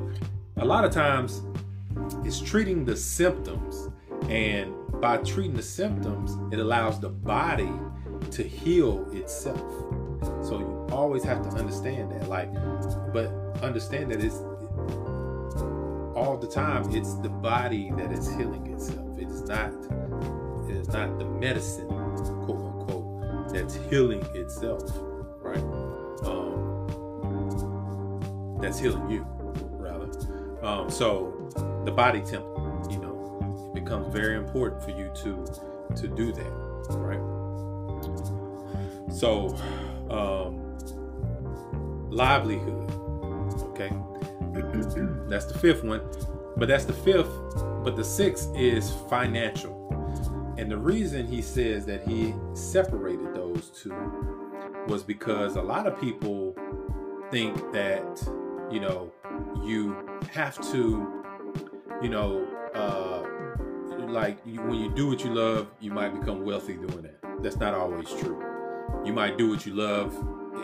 [0.57, 1.41] a lot of times
[2.23, 3.89] it's treating the symptoms
[4.29, 7.69] and by treating the symptoms, it allows the body
[8.31, 9.59] to heal itself.
[10.41, 12.29] So you always have to understand that.
[12.29, 12.53] Like,
[13.11, 13.27] but
[13.61, 14.37] understand that it's
[16.15, 19.19] all the time, it's the body that is healing itself.
[19.19, 19.73] It is not,
[20.69, 21.89] it is not the medicine,
[23.53, 24.81] that's healing itself,
[25.41, 25.63] right?
[26.25, 26.57] Um,
[28.61, 29.25] that's healing you,
[29.77, 30.09] rather.
[30.61, 31.49] Um, so
[31.85, 35.45] the body temple you know, it becomes very important for you to
[35.95, 36.51] to do that,
[36.89, 37.19] right?
[39.11, 39.55] So,
[40.09, 40.77] um,
[42.09, 42.89] livelihood.
[43.71, 43.89] Okay,
[45.29, 46.01] that's the fifth one,
[46.57, 47.31] but that's the fifth.
[47.83, 49.73] But the sixth is financial,
[50.57, 53.32] and the reason he says that he separated
[53.69, 53.93] two
[54.87, 56.55] was because a lot of people
[57.31, 58.27] think that
[58.71, 59.11] you know
[59.63, 59.95] you
[60.31, 61.23] have to
[62.01, 63.23] you know uh,
[64.09, 67.19] like you, when you do what you love, you might become wealthy doing that.
[67.41, 68.41] That's not always true.
[69.05, 70.15] You might do what you love,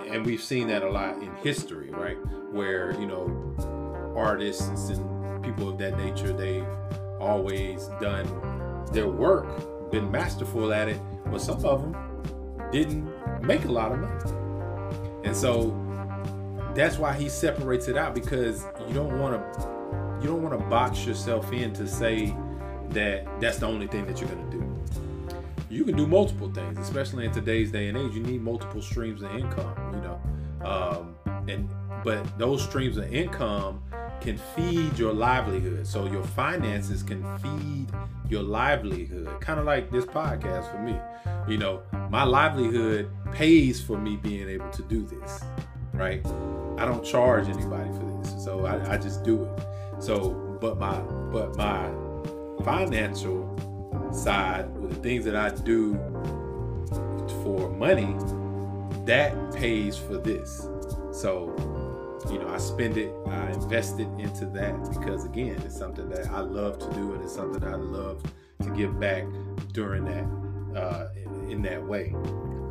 [0.07, 2.17] and we've seen that a lot in history, right?
[2.51, 6.65] Where you know artists and people of that nature, they've
[7.19, 8.25] always done
[8.91, 12.08] their work, been masterful at it, but some of them
[12.71, 13.09] didn't
[13.41, 15.75] make a lot of money, and so
[16.75, 19.79] that's why he separates it out because you don't want to
[20.21, 22.35] you don't want to box yourself in to say
[22.89, 24.59] that that's the only thing that you're going to do.
[25.69, 28.13] You can do multiple things, especially in today's day and age.
[28.13, 31.15] You need multiple streams of income, you know, um,
[31.47, 31.69] and
[32.03, 33.83] but those streams of income
[34.21, 35.85] can feed your livelihood.
[35.87, 37.87] So your finances can feed
[38.29, 39.29] your livelihood.
[39.41, 40.95] Kind of like this podcast for me.
[41.47, 45.41] You know, my livelihood pays for me being able to do this,
[45.93, 46.25] right?
[46.77, 49.63] I don't charge anybody for this, so I, I just do it.
[49.99, 50.99] So, but my
[51.31, 51.89] but my
[52.63, 53.55] financial
[54.13, 55.95] side, the things that I do
[57.43, 58.15] for money,
[59.05, 60.67] that pays for this.
[61.11, 61.53] So,
[62.31, 66.27] you know, I spend it, I invest it into that because again, it's something that
[66.27, 68.23] I love to do and it's something I love
[68.63, 69.25] to give back
[69.73, 72.13] during that uh, in, in that way.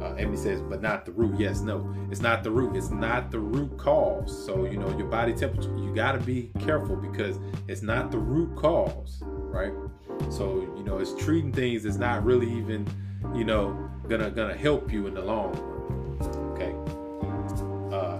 [0.02, 1.38] Uh, Amy says, but not the root.
[1.40, 2.76] Yes, no, it's not the root.
[2.76, 4.46] It's not the root cause.
[4.46, 8.18] So, you know, your body temperature, you got to be careful because it's not the
[8.18, 9.22] root cause
[9.58, 9.72] right?
[10.30, 12.86] So you know, it's treating things that's not really even,
[13.34, 15.77] you know, gonna gonna help you in the long run.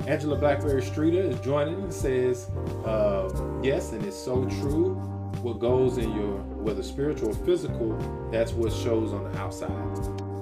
[0.09, 2.49] Angela Blackberry Streeter is joining and says,
[2.87, 3.29] uh,
[3.63, 4.95] yes, and it's so true.
[5.43, 7.95] What goes in your, whether spiritual or physical,
[8.33, 9.69] that's what shows on the outside.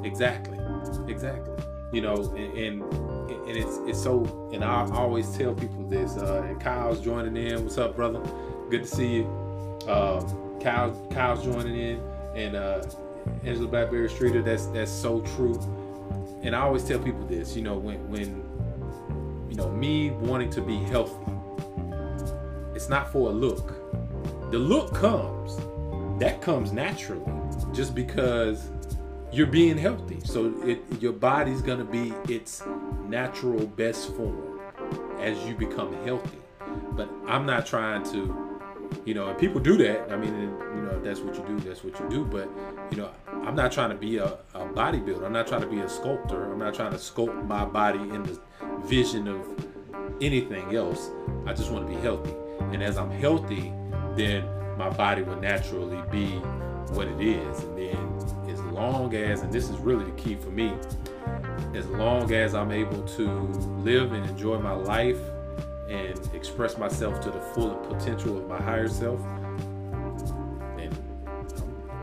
[0.06, 0.60] Exactly,
[1.08, 1.52] exactly.
[1.92, 2.82] You know, and, and,
[3.48, 6.16] and it's it's so, and I always tell people this.
[6.16, 7.64] Uh, and Kyle's joining in.
[7.64, 8.20] What's up, brother?
[8.70, 9.24] Good to see you.
[9.88, 10.20] Uh,
[10.60, 12.00] Kyle, Kyle's joining in,
[12.36, 12.84] and uh,
[13.44, 14.42] Angela Blackberry Streeter.
[14.42, 15.58] That's that's so true.
[16.42, 17.56] And I always tell people this.
[17.56, 18.45] You know, when when
[19.56, 21.32] you know me wanting to be healthy,
[22.74, 23.72] it's not for a look.
[24.50, 25.56] The look comes.
[26.20, 27.24] That comes naturally,
[27.72, 28.70] just because
[29.32, 30.20] you're being healthy.
[30.24, 32.62] So it, your body's gonna be its
[33.06, 34.60] natural best form
[35.20, 36.38] as you become healthy.
[36.92, 38.46] But I'm not trying to
[39.04, 40.10] you know, and people do that.
[40.12, 42.24] I mean, you know, if that's what you do, that's what you do.
[42.24, 42.48] But,
[42.90, 43.10] you know,
[43.44, 45.24] I'm not trying to be a, a bodybuilder.
[45.24, 46.52] I'm not trying to be a sculptor.
[46.52, 48.40] I'm not trying to sculpt my body in the
[48.86, 49.46] vision of
[50.20, 51.10] anything else.
[51.46, 52.34] I just want to be healthy.
[52.72, 53.72] And as I'm healthy,
[54.16, 54.44] then
[54.76, 56.38] my body will naturally be
[56.94, 57.60] what it is.
[57.60, 60.72] And then as long as, and this is really the key for me,
[61.74, 63.28] as long as I'm able to
[63.78, 65.18] live and enjoy my life
[65.88, 70.90] and express myself to the full potential of my higher self, I'm,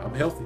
[0.02, 0.46] I'm healthy.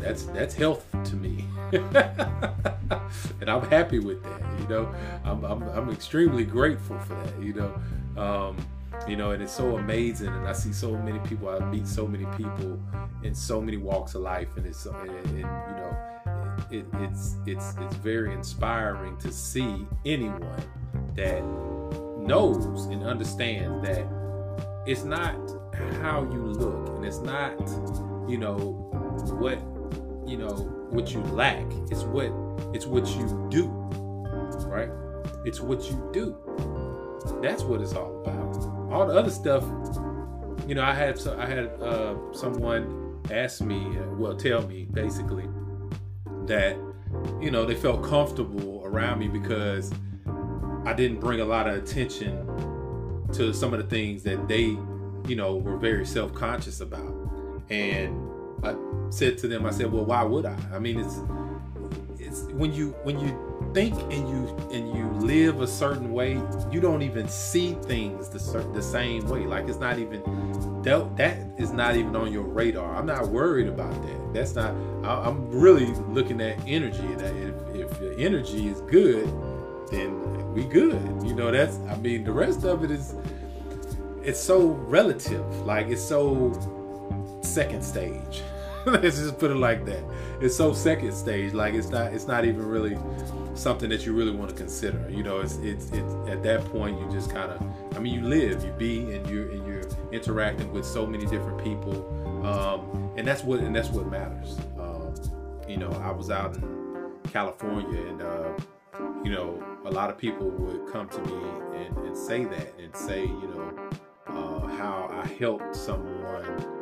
[0.00, 1.45] That's that's health to me,
[3.40, 4.40] and I'm happy with that.
[4.60, 7.42] You know, I'm, I'm, I'm extremely grateful for that.
[7.42, 8.56] You know, um,
[9.08, 10.28] you know, and it's so amazing.
[10.28, 11.48] And I see so many people.
[11.48, 12.78] I meet so many people
[13.22, 15.96] in so many walks of life, and it's and, and you know,
[16.70, 20.62] it, it's it's it's very inspiring to see anyone
[21.14, 21.42] that
[22.18, 24.06] knows and understands that
[24.86, 25.34] it's not
[26.00, 27.52] how you look and it's not
[28.28, 28.56] you know
[29.38, 29.58] what
[30.26, 30.54] you know
[30.90, 31.64] what you lack.
[31.90, 32.32] It's what
[32.74, 33.68] it's what you do
[34.66, 34.90] right?
[35.44, 36.36] It's what you do.
[37.42, 38.92] That's what it's all about.
[38.92, 39.64] All the other stuff
[40.66, 43.86] you know i had so i had uh, someone ask me
[44.16, 45.44] well tell me basically
[46.46, 46.76] that
[47.40, 49.92] you know they felt comfortable around me because
[50.86, 52.46] I didn't bring a lot of attention
[53.32, 54.78] to some of the things that they,
[55.26, 57.12] you know, were very self conscious about.
[57.70, 58.25] And
[58.62, 58.74] I
[59.10, 60.56] said to them, I said, well, why would I?
[60.72, 61.20] I mean, it's
[62.18, 66.40] it's when you when you think and you and you live a certain way,
[66.70, 68.38] you don't even see things the
[68.74, 69.46] the same way.
[69.46, 70.22] Like it's not even
[70.82, 72.94] that that is not even on your radar.
[72.96, 74.32] I'm not worried about that.
[74.32, 74.74] That's not.
[75.04, 77.14] I, am really looking at energy.
[77.16, 77.54] That if
[77.92, 79.26] if your energy is good,
[79.90, 81.00] then we good.
[81.24, 83.14] You know, that's I mean the rest of it is
[84.22, 85.44] it's so relative.
[85.64, 86.52] Like it's so
[87.46, 88.42] second stage.
[88.86, 90.04] Let's just put it like that.
[90.40, 91.52] It's so second stage.
[91.52, 92.96] Like it's not it's not even really
[93.54, 95.08] something that you really want to consider.
[95.10, 97.62] You know, it's it's it's at that point you just kind of
[97.96, 99.82] I mean you live, you be and you're and you're
[100.12, 102.12] interacting with so many different people.
[102.46, 104.56] Um, and that's what and that's what matters.
[104.78, 105.14] Um,
[105.68, 108.52] you know, I was out in California and uh,
[109.24, 112.94] you know, a lot of people would come to me and, and say that and
[112.94, 113.90] say, you know,
[114.28, 116.75] uh, how I helped someone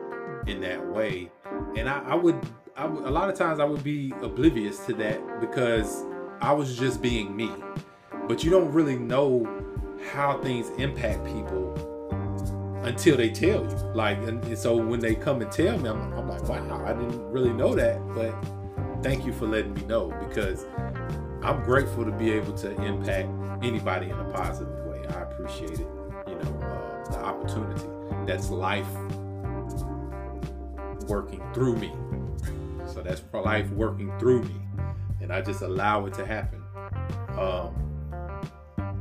[0.46, 1.30] in that way.
[1.76, 2.38] And I, I would,
[2.76, 6.04] I a lot of times I would be oblivious to that because
[6.40, 7.50] I was just being me.
[8.26, 9.46] But you don't really know
[10.12, 11.72] how things impact people
[12.85, 13.76] until they tell you.
[13.94, 16.92] Like, and, and so when they come and tell me, I'm, I'm like, wow, I
[16.92, 17.98] didn't really know that.
[18.14, 18.35] But
[19.02, 20.66] thank you for letting me know because
[21.42, 23.28] I'm grateful to be able to impact
[23.62, 25.02] anybody in a positive way.
[25.09, 25.87] I appreciate it.
[26.26, 27.85] You know, uh, the opportunity.
[28.26, 28.88] That's life
[31.06, 31.92] working through me.
[32.86, 34.55] So that's life working through me,
[35.20, 36.62] and I just allow it to happen.
[37.38, 37.74] Um,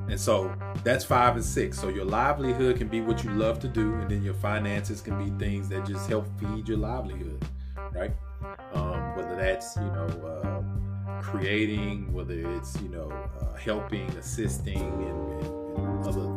[0.10, 1.80] and so that's five and six.
[1.80, 5.18] So your livelihood can be what you love to do, and then your finances can
[5.24, 7.46] be things that just help feed your livelihood,
[7.92, 8.12] right?
[8.74, 10.08] Um, whether that's you know.
[10.26, 10.44] Uh,
[11.24, 16.28] creating, whether it's you know uh, helping, assisting, and, and, other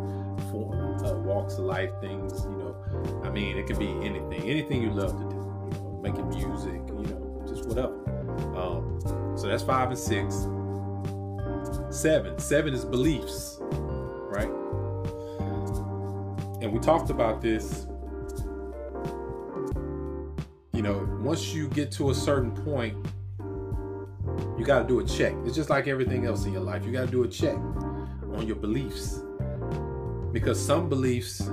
[0.51, 2.33] form, uh, walks of life things.
[2.45, 5.36] You know, I mean, it can be anything, anything you love to do.
[6.07, 7.95] Making music, you know, just whatever.
[8.57, 9.01] Um,
[9.37, 10.47] so that's five and six.
[11.91, 14.51] Seven, seven is beliefs, right?
[16.63, 17.87] And we talked about this
[20.77, 22.95] you know, once you get to a certain point,
[24.59, 25.33] you got to do a check.
[25.47, 26.85] It's just like everything else in your life.
[26.85, 27.57] You got to do a check
[28.35, 29.23] on your beliefs.
[30.33, 31.51] Because some beliefs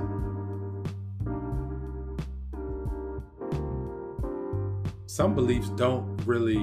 [5.14, 6.58] some beliefs don't really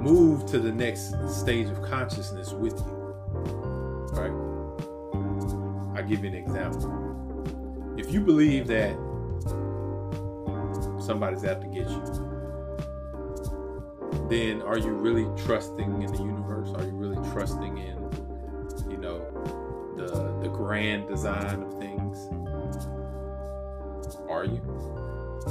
[0.00, 3.14] move to the next stage of consciousness with you.
[4.14, 4.32] Right?
[5.94, 7.94] I'll give you an example.
[7.98, 8.94] If you believe that
[11.04, 12.02] somebody's out to get you,
[14.30, 16.70] then are you really trusting in the universe?
[16.76, 17.98] Are you really trusting in,
[18.90, 19.18] you know,
[19.98, 22.30] the the grand design of things?
[24.40, 24.60] Are you?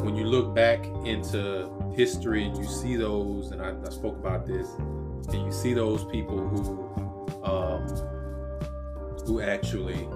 [0.04, 4.48] When you look back into history and you see those, and I, I spoke about
[4.48, 7.88] this, and you see those people who um,
[9.28, 10.08] who actually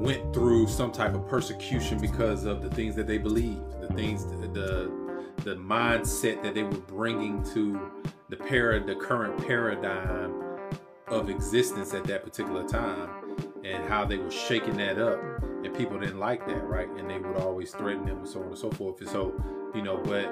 [0.00, 4.26] went through some type of persecution because of the things that they believed, the things,
[4.26, 4.88] the
[5.38, 7.80] the mindset that they were bringing to
[8.28, 10.40] the para, the current paradigm
[11.08, 13.10] of existence at that particular time,
[13.64, 15.20] and how they were shaking that up,
[15.76, 16.88] people didn't like that, right?
[16.88, 19.00] And they would always threaten them, and so on and so forth.
[19.00, 19.32] And so,
[19.74, 20.26] you know, but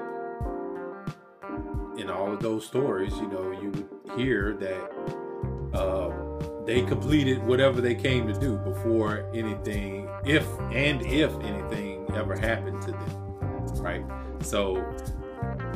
[1.99, 7.81] in all of those stories, you know, you would hear that um, they completed whatever
[7.81, 14.03] they came to do before anything, if and if anything ever happened to them, right?
[14.41, 14.75] So,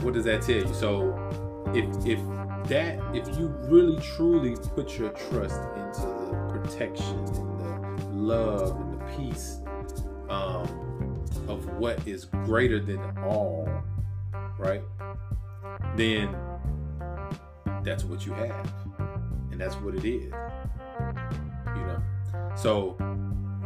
[0.02, 0.74] what does that tell you?
[0.74, 1.14] So,
[1.74, 2.20] if if
[2.70, 8.94] that if you really truly put your trust into the protection and the love and
[8.94, 9.59] the peace
[10.30, 13.68] um, of what is greater than all,
[14.58, 14.82] right?
[15.96, 16.36] Then
[17.84, 18.72] that's what you have,
[19.52, 20.32] and that's what it is.
[21.76, 22.02] You know,
[22.56, 22.96] so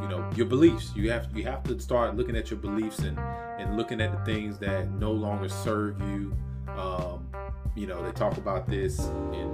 [0.02, 0.92] you know your beliefs.
[0.96, 3.18] You have you have to start looking at your beliefs and
[3.60, 6.36] and looking at the things that no longer serve you.
[6.78, 7.28] Um,
[7.76, 9.50] you know, they talk about this in, in,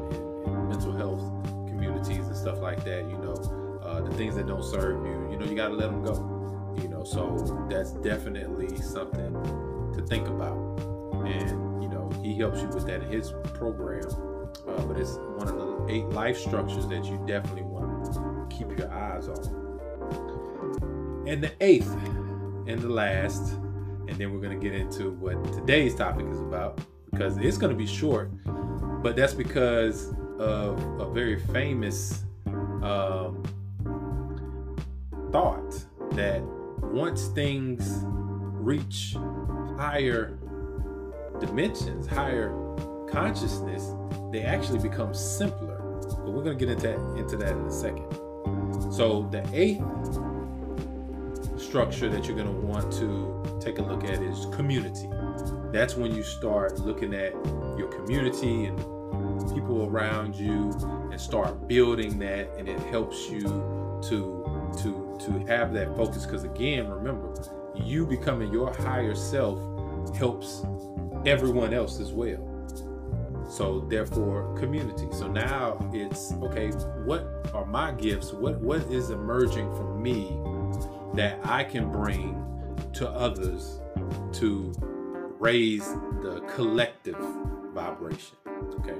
[0.45, 1.21] in, mental health
[1.67, 3.03] communities and stuff like that.
[3.09, 5.31] You know, uh, the things that don't serve you.
[5.31, 6.38] You know, you got to let them go.
[7.09, 9.33] So that's definitely something
[9.95, 10.57] to think about.
[11.25, 14.05] And you know, he helps you with that in his program.
[14.67, 18.77] Uh, but it's one of the eight life structures that you definitely want to keep
[18.77, 19.69] your eyes on.
[21.27, 21.91] And the eighth
[22.67, 23.53] and the last
[24.07, 26.79] and then we're going to get into what today's topic is about
[27.09, 28.29] because it's going to be short,
[29.01, 32.23] but that's because of a very famous
[32.83, 33.43] um,
[35.31, 36.41] thought that
[36.91, 39.15] once things reach
[39.77, 40.37] higher
[41.39, 42.51] dimensions, higher
[43.09, 43.93] consciousness,
[44.31, 45.77] they actually become simpler.
[46.01, 48.11] But we're going to get into that, into that in a second.
[48.91, 49.83] So the eighth
[51.59, 55.09] structure that you're going to want to take a look at is community.
[55.71, 57.33] That's when you start looking at
[57.77, 58.77] your community and
[59.53, 60.71] people around you
[61.11, 63.41] and start building that and it helps you
[64.09, 67.33] to to to have that focus because again remember
[67.75, 69.59] you becoming your higher self
[70.15, 70.63] helps
[71.25, 72.45] everyone else as well.
[73.49, 75.07] So therefore community.
[75.11, 76.69] So now it's okay
[77.05, 78.31] what are my gifts?
[78.31, 80.37] What what is emerging from me
[81.15, 82.45] that I can bring
[82.93, 83.79] to others
[84.33, 84.73] to
[85.39, 85.87] raise
[86.21, 87.17] the collective
[87.73, 88.35] vibration.
[88.79, 88.95] Okay,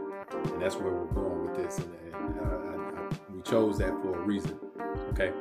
[0.51, 4.19] and that's where we're going with this, and, and I, I, we chose that for
[4.19, 4.57] a reason.
[5.11, 5.31] Okay,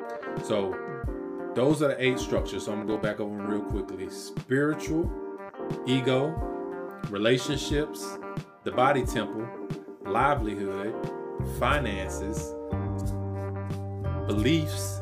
[0.44, 0.76] so
[1.54, 2.64] those are the eight structures.
[2.64, 5.10] So I'm gonna go back over them real quickly: spiritual,
[5.86, 6.28] ego,
[7.10, 8.18] relationships,
[8.64, 9.48] the body temple,
[10.04, 10.94] livelihood,
[11.58, 12.54] finances,
[14.26, 15.00] beliefs,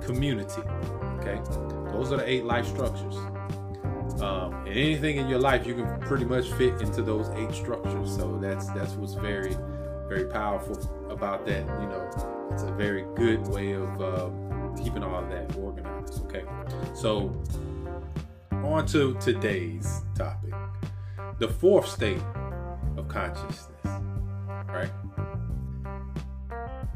[0.00, 0.62] community.
[1.18, 1.40] Okay,
[1.92, 3.16] those are the eight life structures.
[4.20, 8.14] Um, and anything in your life, you can pretty much fit into those eight structures.
[8.14, 9.56] So that's that's what's very,
[10.08, 10.78] very powerful
[11.10, 11.66] about that.
[11.80, 14.43] You know, it's a very good way of um,
[14.82, 16.24] keeping all that organized.
[16.24, 16.44] Okay,
[16.94, 17.42] so
[18.64, 20.54] on to today's topic,
[21.38, 22.22] the fourth state
[22.96, 23.70] of consciousness.
[24.68, 24.90] Right.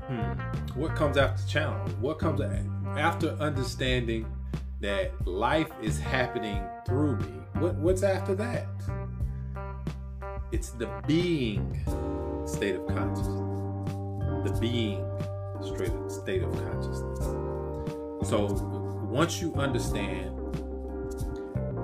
[0.06, 0.32] Hmm.
[0.78, 1.92] What comes after challenge?
[2.00, 2.40] What comes
[2.96, 4.26] after understanding
[4.80, 7.32] that life is happening through me?
[7.58, 8.66] What, what's after that?
[10.50, 11.84] It's the being
[12.46, 13.44] state of consciousness.
[14.50, 15.04] The being
[16.08, 17.57] state of consciousness.
[18.24, 18.46] So
[19.08, 20.36] once you understand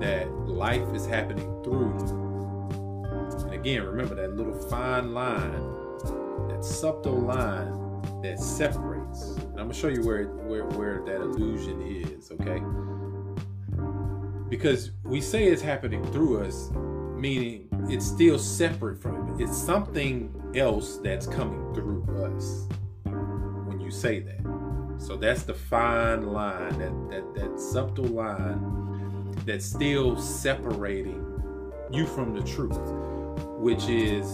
[0.01, 2.25] that life is happening through you,
[3.45, 5.51] and again, remember that little fine line,
[6.49, 7.85] that subtle line
[8.21, 9.37] that separates.
[9.37, 12.61] And I'm gonna show you where where where that illusion is, okay?
[14.49, 16.69] Because we say it's happening through us,
[17.15, 19.43] meaning it's still separate from it.
[19.43, 22.67] It's something else that's coming through us
[23.05, 24.64] when you say that.
[24.97, 31.23] So that's the fine line, that that that subtle line that's still separating
[31.91, 32.79] you from the truth,
[33.59, 34.25] which is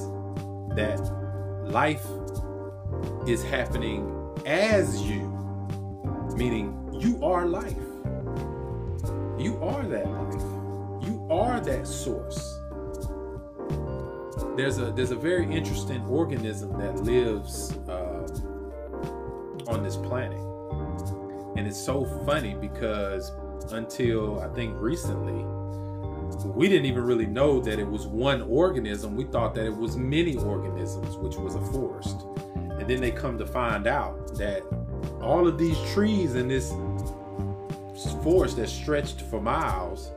[0.75, 0.99] that
[1.65, 2.05] life
[3.27, 4.09] is happening
[4.45, 5.27] as you,
[6.35, 7.75] meaning you are life.
[9.37, 10.41] You are that life.
[11.03, 12.59] You are that source.
[14.55, 18.27] There's a there's a very interesting organism that lives uh,
[19.67, 20.40] on this planet,
[21.55, 23.31] and it's so funny because
[23.71, 25.45] until I think recently,
[26.45, 29.15] we didn't even really know that it was one organism.
[29.15, 32.25] We thought that it was many organisms, which was a forest.
[32.79, 34.63] And then they come to find out that
[35.21, 36.71] all of these trees in this
[38.23, 40.11] forest that stretched for miles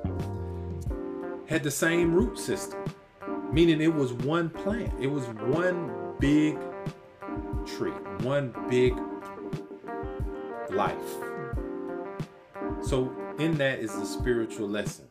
[1.47, 2.83] had the same root system,
[3.53, 4.93] meaning it was one plant.
[5.01, 6.57] It was one big
[7.67, 7.91] tree,
[8.23, 8.95] one big
[10.71, 11.24] life.
[12.83, 15.07] So, in that is the spiritual lesson.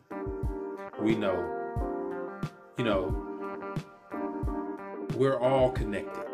[1.00, 1.36] We know,
[2.78, 3.24] you know,
[5.16, 6.24] we're all connected.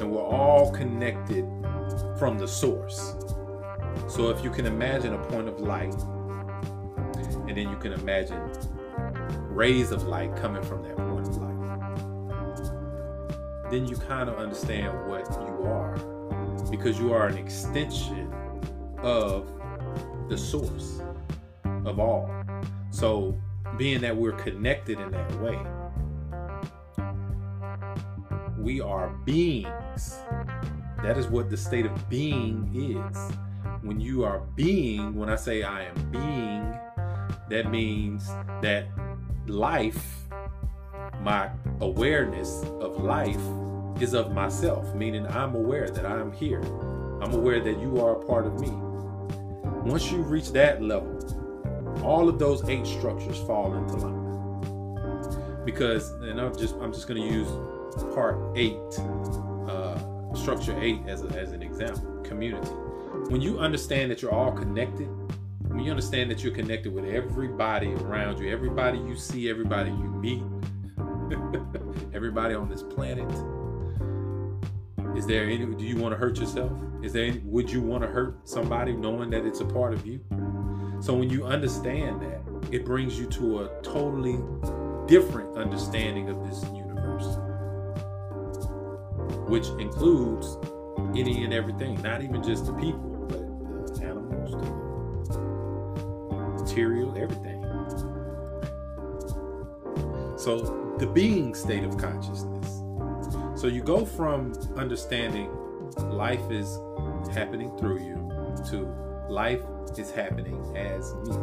[0.00, 1.46] And we're all connected
[2.18, 3.14] from the source.
[4.08, 5.94] So if you can imagine a point of light,
[7.46, 8.40] and then you can imagine
[9.48, 11.54] rays of light coming from that point of light,
[13.70, 15.96] then you kind of understand what you are.
[16.70, 18.32] Because you are an extension
[18.98, 19.48] of
[20.34, 21.00] the source
[21.84, 22.28] of all.
[22.90, 23.40] So,
[23.76, 25.58] being that we're connected in that way,
[28.58, 30.18] we are beings.
[31.04, 33.16] That is what the state of being is.
[33.82, 36.76] When you are being, when I say I am being,
[37.48, 38.26] that means
[38.60, 38.86] that
[39.46, 40.26] life,
[41.20, 41.48] my
[41.80, 43.38] awareness of life,
[44.00, 46.62] is of myself, meaning I'm aware that I'm here.
[47.22, 48.72] I'm aware that you are a part of me.
[49.84, 51.12] Once you reach that level,
[52.02, 55.64] all of those eight structures fall into line.
[55.64, 57.48] Because, and I'm just I'm just going to use
[58.14, 58.78] part eight,
[59.68, 62.66] uh, structure eight as, a, as an example, community.
[63.28, 65.08] When you understand that you're all connected,
[65.68, 69.96] when you understand that you're connected with everybody around you, everybody you see, everybody you
[69.96, 70.42] meet,
[72.14, 73.28] everybody on this planet,
[75.16, 75.66] is there any?
[75.66, 76.72] Do you want to hurt yourself?
[77.02, 77.24] Is there?
[77.24, 80.20] Any, would you want to hurt somebody knowing that it's a part of you?
[81.00, 82.42] So when you understand that,
[82.72, 84.40] it brings you to a totally
[85.06, 87.36] different understanding of this universe,
[89.48, 90.58] which includes
[91.16, 97.62] any and everything, not even just the people, but the animals, the material, everything.
[100.38, 102.73] So the being state of consciousness
[103.56, 105.50] so you go from understanding
[106.10, 106.78] life is
[107.32, 108.24] happening through you
[108.70, 108.86] to
[109.28, 109.62] life
[109.98, 111.36] is happening as me.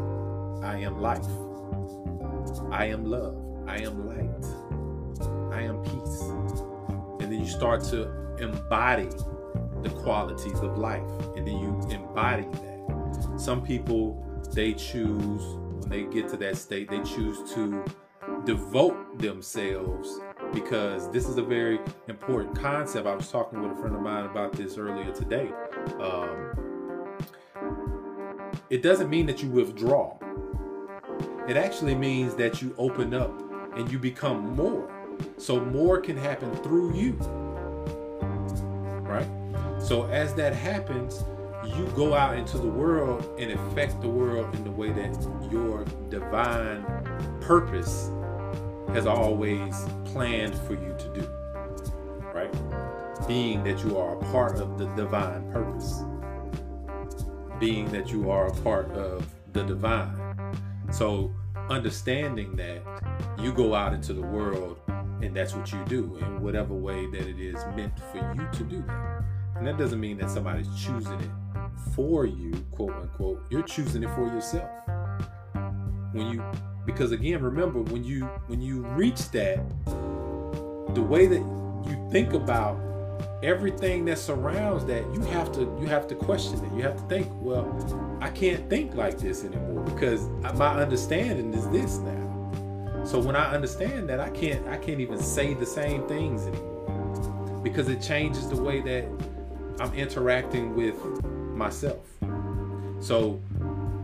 [0.64, 1.26] I am life.
[2.72, 3.38] I am love.
[3.68, 4.46] I am light.
[5.54, 6.22] I am peace.
[7.22, 9.10] And then you start to embody
[9.82, 11.10] the qualities of life.
[11.36, 13.40] And then you embody that.
[13.40, 15.42] Some people, they choose,
[15.80, 17.84] when they get to that state, they choose to
[18.46, 20.20] devote themselves
[20.54, 23.08] because this is a very important concept.
[23.08, 25.52] I was talking with a friend of mine about this earlier today.
[26.00, 26.54] Um,
[28.70, 30.18] it doesn't mean that you withdraw,
[31.48, 33.34] it actually means that you open up
[33.76, 34.90] and you become more.
[35.38, 37.14] So, more can happen through you.
[39.04, 39.28] Right?
[39.82, 41.24] So, as that happens,
[41.66, 45.84] you go out into the world and affect the world in the way that your
[46.10, 46.86] divine
[47.42, 48.10] purpose
[48.94, 51.28] has always planned for you to do.
[52.34, 52.54] Right?
[53.28, 56.04] Being that you are a part of the divine purpose.
[57.60, 60.16] Being that you are a part of the divine.
[60.92, 61.34] So,
[61.70, 62.82] understanding that
[63.40, 64.80] you go out into the world
[65.22, 68.64] and that's what you do in whatever way that it is meant for you to
[68.64, 69.24] do that.
[69.56, 71.30] And that doesn't mean that somebody's choosing it
[71.94, 73.44] for you, quote unquote.
[73.50, 74.70] You're choosing it for yourself.
[76.14, 76.44] When you
[76.92, 79.60] because again remember when you when you reach that
[80.94, 81.42] the way that
[81.88, 82.80] you think about
[83.44, 86.74] everything that surrounds that you have to you have to question it.
[86.74, 87.66] You have to think well
[88.22, 93.04] i can't think like this anymore because my understanding is this now.
[93.06, 97.62] So when i understand that i can't i can't even say the same things anymore
[97.64, 99.06] because it changes the way that
[99.80, 100.96] i'm interacting with
[101.56, 102.08] myself.
[103.00, 103.42] So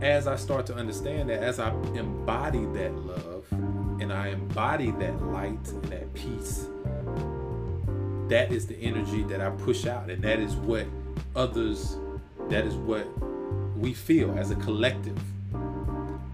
[0.00, 3.44] as I start to understand that, as I embody that love
[4.00, 6.66] and I embody that light and that peace,
[8.28, 10.10] that is the energy that I push out.
[10.10, 10.86] And that is what
[11.34, 11.96] others,
[12.48, 13.06] that is what
[13.76, 15.18] we feel as a collective.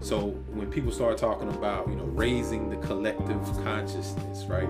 [0.01, 4.69] So when people start talking about, you know, raising the collective consciousness, right?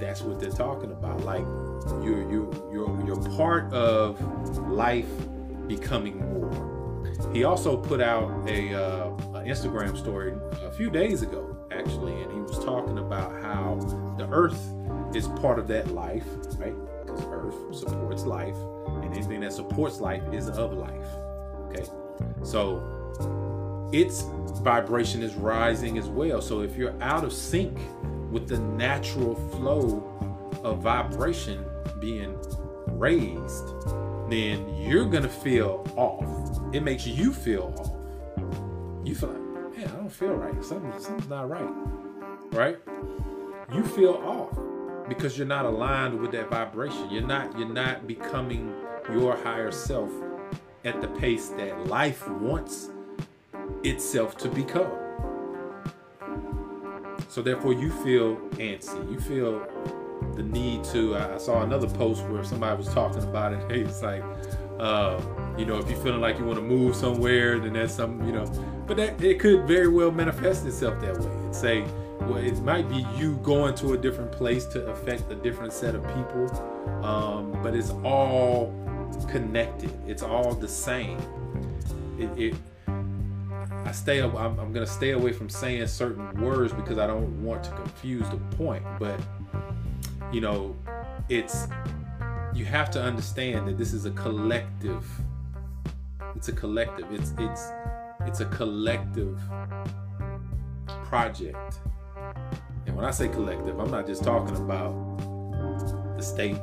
[0.00, 1.20] that's what they're talking about.
[1.24, 1.44] Like
[2.02, 4.18] you're you you're you're part of
[4.68, 5.08] life
[5.68, 6.79] becoming more.
[7.32, 9.10] He also put out a, uh,
[9.44, 13.76] Instagram story a few days ago, actually, and he was talking about how
[14.18, 14.60] the Earth
[15.14, 16.26] is part of that life,
[16.58, 16.74] right?
[17.04, 18.56] Because Earth supports life,
[18.86, 21.06] and anything that supports life is of life.
[21.68, 21.84] Okay,
[22.42, 22.82] so
[23.92, 24.22] its
[24.60, 26.40] vibration is rising as well.
[26.40, 27.78] So if you're out of sync
[28.30, 30.04] with the natural flow
[30.62, 31.64] of vibration
[31.98, 32.36] being
[32.88, 33.74] raised,
[34.30, 36.74] then you're gonna feel off.
[36.74, 37.92] It makes you feel off.
[39.06, 40.64] You feel like, man, I don't feel right.
[40.64, 41.68] Something, something's not right.
[42.52, 42.78] Right?
[43.72, 44.58] You feel off
[45.08, 47.10] because you're not aligned with that vibration.
[47.10, 48.74] You're not, you're not becoming
[49.12, 50.10] your higher self
[50.84, 52.90] at the pace that life wants
[53.84, 54.90] itself to become.
[57.28, 59.10] So therefore, you feel antsy.
[59.10, 59.66] You feel
[60.34, 61.16] the need to.
[61.16, 63.60] I saw another post where somebody was talking about it.
[63.70, 64.22] It's like,
[64.78, 65.20] uh,
[65.56, 68.32] you know, if you're feeling like you want to move somewhere, then that's something, you
[68.32, 68.46] know.
[68.86, 71.26] But that it could very well manifest itself that way.
[71.26, 71.84] And say,
[72.20, 75.94] well, it might be you going to a different place to affect a different set
[75.94, 76.50] of people,
[77.04, 78.74] um, but it's all
[79.28, 79.92] connected.
[80.06, 81.18] It's all the same.
[82.18, 82.54] It, it
[83.84, 84.20] I stay.
[84.22, 88.28] I'm, I'm to stay away from saying certain words because I don't want to confuse
[88.28, 88.84] the point.
[88.98, 89.18] But
[90.32, 90.76] you know,
[91.28, 91.66] it's
[92.54, 95.06] you have to understand that this is a collective.
[96.36, 97.12] It's a collective.
[97.12, 97.68] It's it's
[98.26, 99.40] it's a collective
[101.04, 101.80] project.
[102.86, 104.92] And when I say collective, I'm not just talking about
[106.16, 106.56] the state,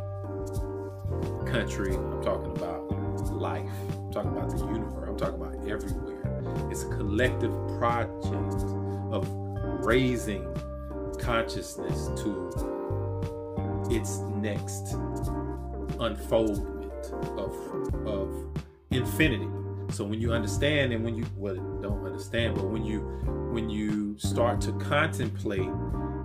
[1.46, 1.96] country.
[1.96, 2.90] I'm talking about
[3.32, 3.70] life.
[3.92, 5.10] I'm talking about the universe.
[5.10, 6.70] I'm talking about everywhere.
[6.72, 8.64] It's a collective project
[9.12, 9.28] of
[9.86, 10.46] raising
[11.20, 12.77] consciousness to
[13.90, 14.94] its next
[16.00, 18.36] unfoldment of, of
[18.92, 19.48] infinity.
[19.90, 23.00] So when you understand and when you well don't understand, but when you
[23.52, 25.70] when you start to contemplate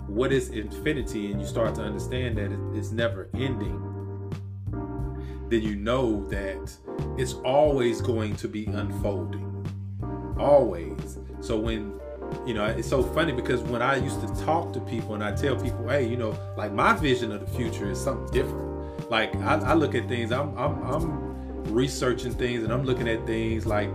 [0.07, 3.79] what is infinity and you start to understand that it's never ending,
[5.49, 6.75] then you know that
[7.17, 9.49] it's always going to be unfolding
[10.37, 11.17] always.
[11.39, 11.99] So when
[12.45, 15.33] you know, it's so funny because when I used to talk to people and I
[15.33, 19.09] tell people, hey, you know, like my vision of the future is something different.
[19.09, 23.25] Like I, I look at things, I'm, I'm, I'm researching things and I'm looking at
[23.25, 23.87] things like,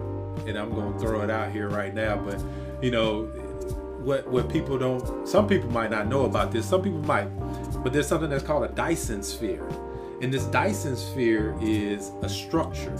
[0.46, 2.42] and I'm going to throw it out here right now, but
[2.82, 3.24] you know,
[3.98, 7.26] what what people don't, some people might not know about this, some people might,
[7.82, 9.68] but there's something that's called a Dyson sphere,
[10.22, 12.96] and this Dyson sphere is a structure.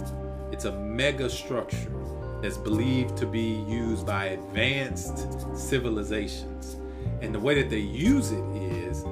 [0.51, 1.98] It's a mega structure
[2.41, 6.77] that's believed to be used by advanced civilizations.
[7.21, 9.03] And the way that they use it is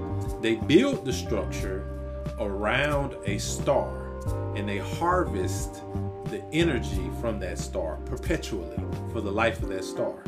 [0.42, 1.94] they build the structure
[2.40, 4.08] around a star
[4.56, 5.82] and they harvest
[6.26, 8.78] the energy from that star perpetually
[9.12, 10.24] for the life of that star.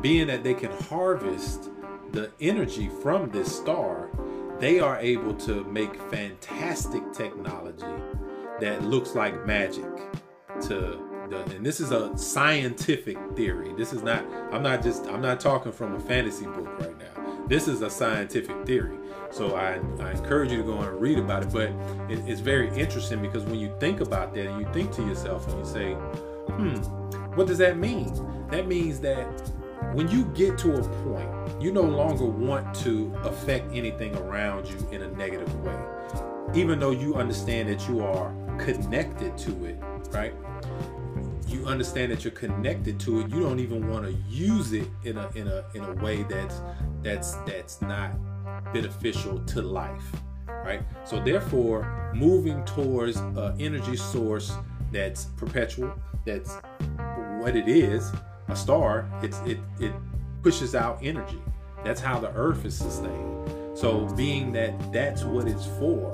[0.00, 1.70] Being that they can harvest
[2.12, 4.10] the energy from this star,
[4.58, 8.02] they are able to make fantastic technology
[8.60, 9.84] that looks like magic
[10.62, 11.56] to Uh, mm-hmm.
[11.56, 12.16] and this is a mm-hmm.
[12.16, 13.72] scientific theory.
[13.76, 14.24] This is not.
[14.52, 15.06] I'm not just.
[15.06, 17.46] I'm not talking from a fantasy book right now.
[17.46, 18.98] This is a scientific theory.
[19.30, 21.52] So I, I encourage you to go and read about it.
[21.52, 21.70] But
[22.10, 25.46] it, it's very interesting because when you think about that and you think to yourself
[25.48, 26.76] and you say, hmm,
[27.34, 28.12] what does that mean?
[28.50, 29.26] That means that
[29.92, 34.76] when you get to a point, you no longer want to affect anything around you
[34.90, 35.78] in a negative way,
[36.54, 39.78] even though you understand that you are connected to it,
[40.10, 40.34] right?
[41.48, 45.16] You understand that you're connected to it, you don't even want to use it in
[45.16, 46.60] a in a in a way that's
[47.02, 48.12] that's that's not
[48.72, 50.04] beneficial to life,
[50.46, 50.82] right?
[51.04, 54.52] So therefore, moving towards an energy source
[54.92, 55.92] that's perpetual,
[56.24, 56.58] that's
[57.38, 58.12] what it is,
[58.48, 59.08] a star.
[59.22, 59.92] It's it it
[60.42, 61.40] pushes out energy.
[61.84, 63.50] That's how the earth is sustained.
[63.78, 66.12] So being that that's what it's for,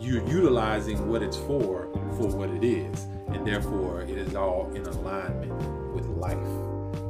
[0.00, 4.84] you're utilizing what it's for for what it is and therefore it is all in
[4.86, 5.52] alignment
[5.94, 6.38] with life.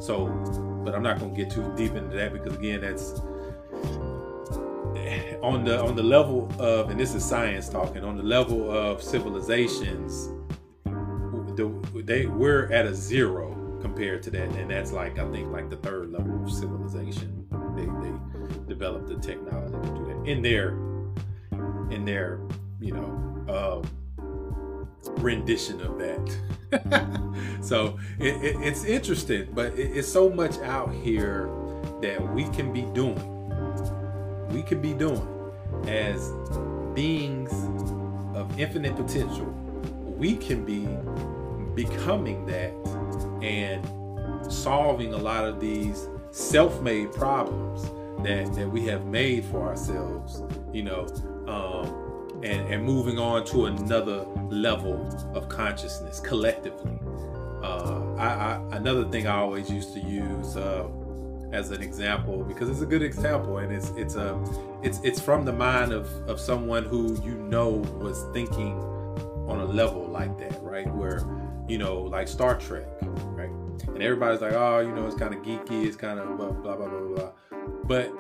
[0.03, 0.27] So,
[0.85, 3.21] but I'm not going to get too deep into that because again, that's
[5.43, 9.03] on the on the level of, and this is science talking, on the level of
[9.03, 10.31] civilizations,
[11.95, 15.77] they we're at a zero compared to that, and that's like I think like the
[15.77, 17.47] third level of civilization.
[17.77, 20.71] They they developed the technology to do that in their
[21.91, 22.41] in their
[22.81, 23.25] you know.
[23.49, 23.91] Um,
[25.05, 27.29] rendition of that.
[27.63, 31.49] so it, it, it's interesting, but it, it's so much out here
[32.03, 33.19] that we can be doing.
[34.51, 35.27] We can be doing.
[35.87, 36.33] as
[36.95, 37.53] beings
[38.37, 39.47] of infinite potential,
[40.17, 40.87] we can be
[41.75, 42.73] becoming that
[43.43, 43.87] and
[44.53, 47.85] solving a lot of these self-made problems
[48.25, 50.43] that that we have made for ourselves,
[50.73, 51.07] you know,
[51.47, 52.08] um,
[52.43, 56.99] and and moving on to another level of consciousness collectively.
[57.63, 60.89] Uh, I, I, another thing I always used to use uh,
[61.53, 64.39] as an example because it's a good example and it's it's a
[64.83, 67.69] it's it's from the mind of of someone who you know
[68.01, 68.79] was thinking
[69.49, 70.93] on a level like that, right?
[70.95, 71.25] Where
[71.69, 73.51] you know, like Star Trek, right?
[73.87, 76.77] And everybody's like, oh, you know, it's kind of geeky, it's kind of blah blah
[76.77, 77.33] blah blah blah,
[77.85, 78.13] but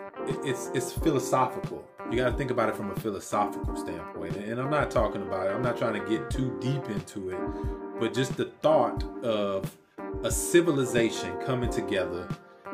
[0.44, 1.84] it's it's philosophical.
[2.10, 4.34] You got to think about it from a philosophical standpoint.
[4.36, 5.50] And I'm not talking about it.
[5.50, 9.76] I'm not trying to get too deep into it, but just the thought of
[10.24, 12.26] a civilization coming together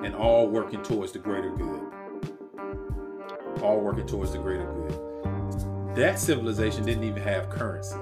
[0.05, 1.82] and all working towards the greater good.
[3.61, 5.97] All working towards the greater good.
[5.97, 7.97] That civilization didn't even have currency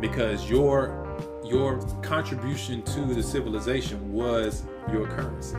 [0.00, 1.06] because your
[1.44, 4.62] your contribution to the civilization was
[4.92, 5.56] your currency.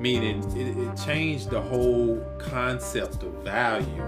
[0.00, 4.04] Meaning it, it changed the whole concept of value,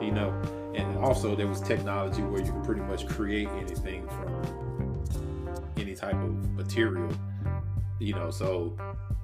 [0.00, 0.30] you know.
[0.74, 5.04] And also there was technology where you could pretty much create anything from
[5.76, 7.12] any type of material,
[7.98, 8.30] you know.
[8.30, 8.76] So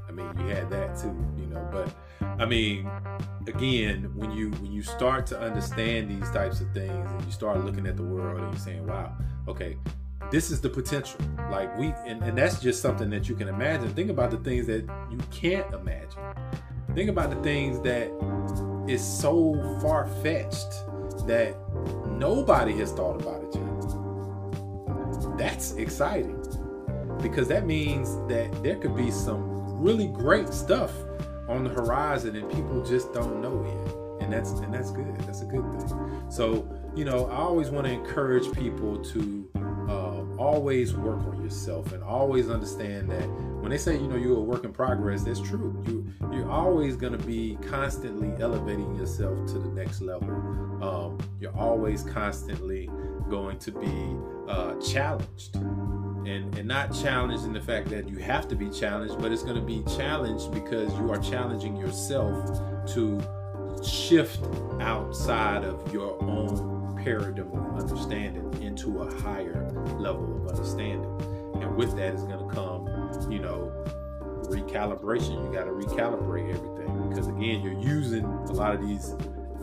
[0.09, 1.67] I mean, you had that too, you know.
[1.73, 1.95] But
[2.39, 2.91] I mean,
[3.47, 7.65] again, when you when you start to understand these types of things and you start
[7.65, 9.17] looking at the world and you're saying, "Wow,
[9.49, 9.77] okay,
[10.31, 11.21] this is the potential."
[11.51, 13.93] Like we, and, and that's just something that you can imagine.
[13.95, 16.21] Think about the things that you can't imagine.
[16.95, 18.11] Think about the things that
[18.89, 20.71] is so far fetched
[21.27, 21.57] that
[22.07, 25.39] nobody has thought about it yet.
[25.39, 26.41] That's exciting
[27.23, 30.93] because that means that there could be some really great stuff
[31.49, 34.23] on the horizon and people just don't know it.
[34.23, 35.17] And that's and that's good.
[35.21, 36.23] That's a good thing.
[36.31, 39.51] So, you know, I always want to encourage people to
[40.39, 43.29] always work on yourself and always understand that
[43.61, 45.83] when they say, you know, you're a work in progress, that's true.
[45.87, 50.31] You you're always going to be constantly elevating yourself to the next level.
[50.83, 52.91] Um, you're always constantly
[53.29, 54.17] going to be
[54.49, 59.19] uh, challenged and and not challenged in the fact that you have to be challenged,
[59.19, 62.61] but it's going to be challenged because you are challenging yourself
[62.95, 63.21] to
[63.83, 64.41] shift
[64.81, 71.11] outside of your own paradigm of understanding into a higher level of understanding.
[71.61, 72.87] And with that is going to come,
[73.31, 73.71] you know,
[74.45, 75.45] recalibration.
[75.45, 79.15] You got to recalibrate everything because again, you're using a lot of these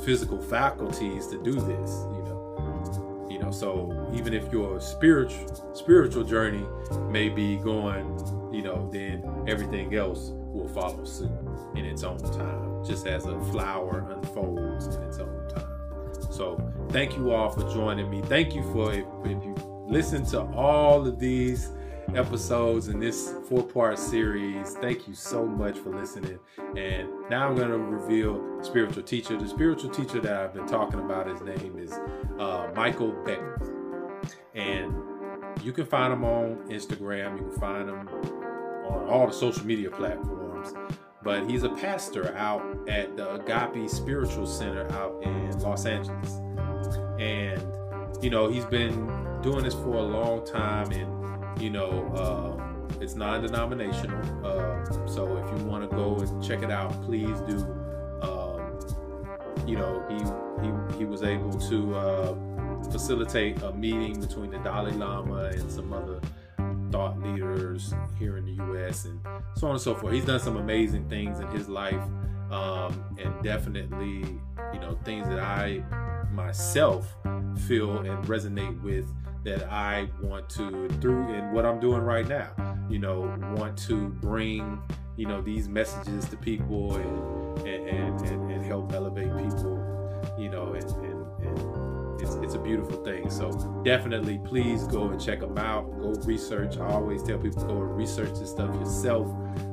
[0.04, 3.28] physical faculties to do this you know.
[3.30, 6.66] You know, so even if your spiritual spiritual journey
[7.10, 8.20] may be going,
[8.52, 11.32] you know, then everything else will follow suit
[11.76, 14.88] in its own time, just as a flower unfolds
[16.32, 16.58] So
[16.90, 18.22] thank you all for joining me.
[18.22, 19.54] Thank you for if, if you
[19.86, 21.72] listen to all of these
[22.16, 24.76] episodes in this four part series.
[24.76, 26.40] Thank you so much for listening.
[26.78, 29.38] And now I'm going to reveal spiritual teacher.
[29.38, 31.92] The spiritual teacher that I've been talking about, his name is
[32.40, 33.70] uh, Michael Beckwith.
[34.56, 34.94] And
[35.62, 38.08] you can find him on Instagram, you can find him
[38.88, 40.74] on all the social media platforms.
[41.24, 46.42] But he's a pastor out at the Agape Spiritual Center out in Los Angeles.
[47.20, 47.62] And,
[48.24, 49.06] you know, he's been
[49.42, 51.22] doing this for a long time and
[51.60, 54.46] you know, uh, it's non-denominational.
[54.46, 57.58] Uh, so if you want to go and check it out, please do.
[58.22, 58.80] Um,
[59.68, 62.36] you know, he he he was able to uh,
[62.92, 66.20] facilitate a meeting between the Dalai Lama and some other
[66.92, 69.06] thought leaders here in the U.S.
[69.06, 69.20] and
[69.56, 70.14] so on and so forth.
[70.14, 72.02] He's done some amazing things in his life,
[72.52, 74.40] um, and definitely,
[74.74, 75.84] you know, things that I
[76.32, 77.16] myself
[77.68, 79.06] feel and resonate with
[79.44, 82.52] that I want to through in what I'm doing right now.
[82.90, 83.22] You know,
[83.56, 84.82] want to bring
[85.18, 89.88] you know these messages to people and and and, and help elevate people.
[90.38, 91.11] You know, and, and,
[92.22, 93.30] it's, it's a beautiful thing.
[93.30, 93.52] So
[93.84, 95.92] definitely, please go and check them out.
[96.00, 96.78] Go research.
[96.78, 99.28] I always tell people to go and research this stuff yourself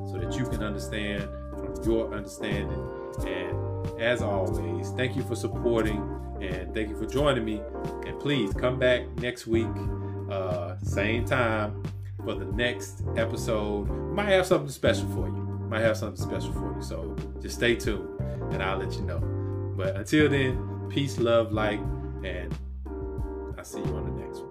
[0.07, 2.83] so that you can understand from your understanding.
[3.27, 5.97] And as always, thank you for supporting
[6.41, 7.61] and thank you for joining me.
[8.07, 9.67] And please come back next week,
[10.29, 11.83] uh, same time,
[12.23, 13.85] for the next episode.
[14.13, 15.67] Might have something special for you.
[15.69, 16.81] Might have something special for you.
[16.81, 18.19] So just stay tuned
[18.51, 19.19] and I'll let you know.
[19.75, 21.81] But until then, peace, love, light,
[22.23, 22.53] and
[23.57, 24.48] I'll see you on the next one.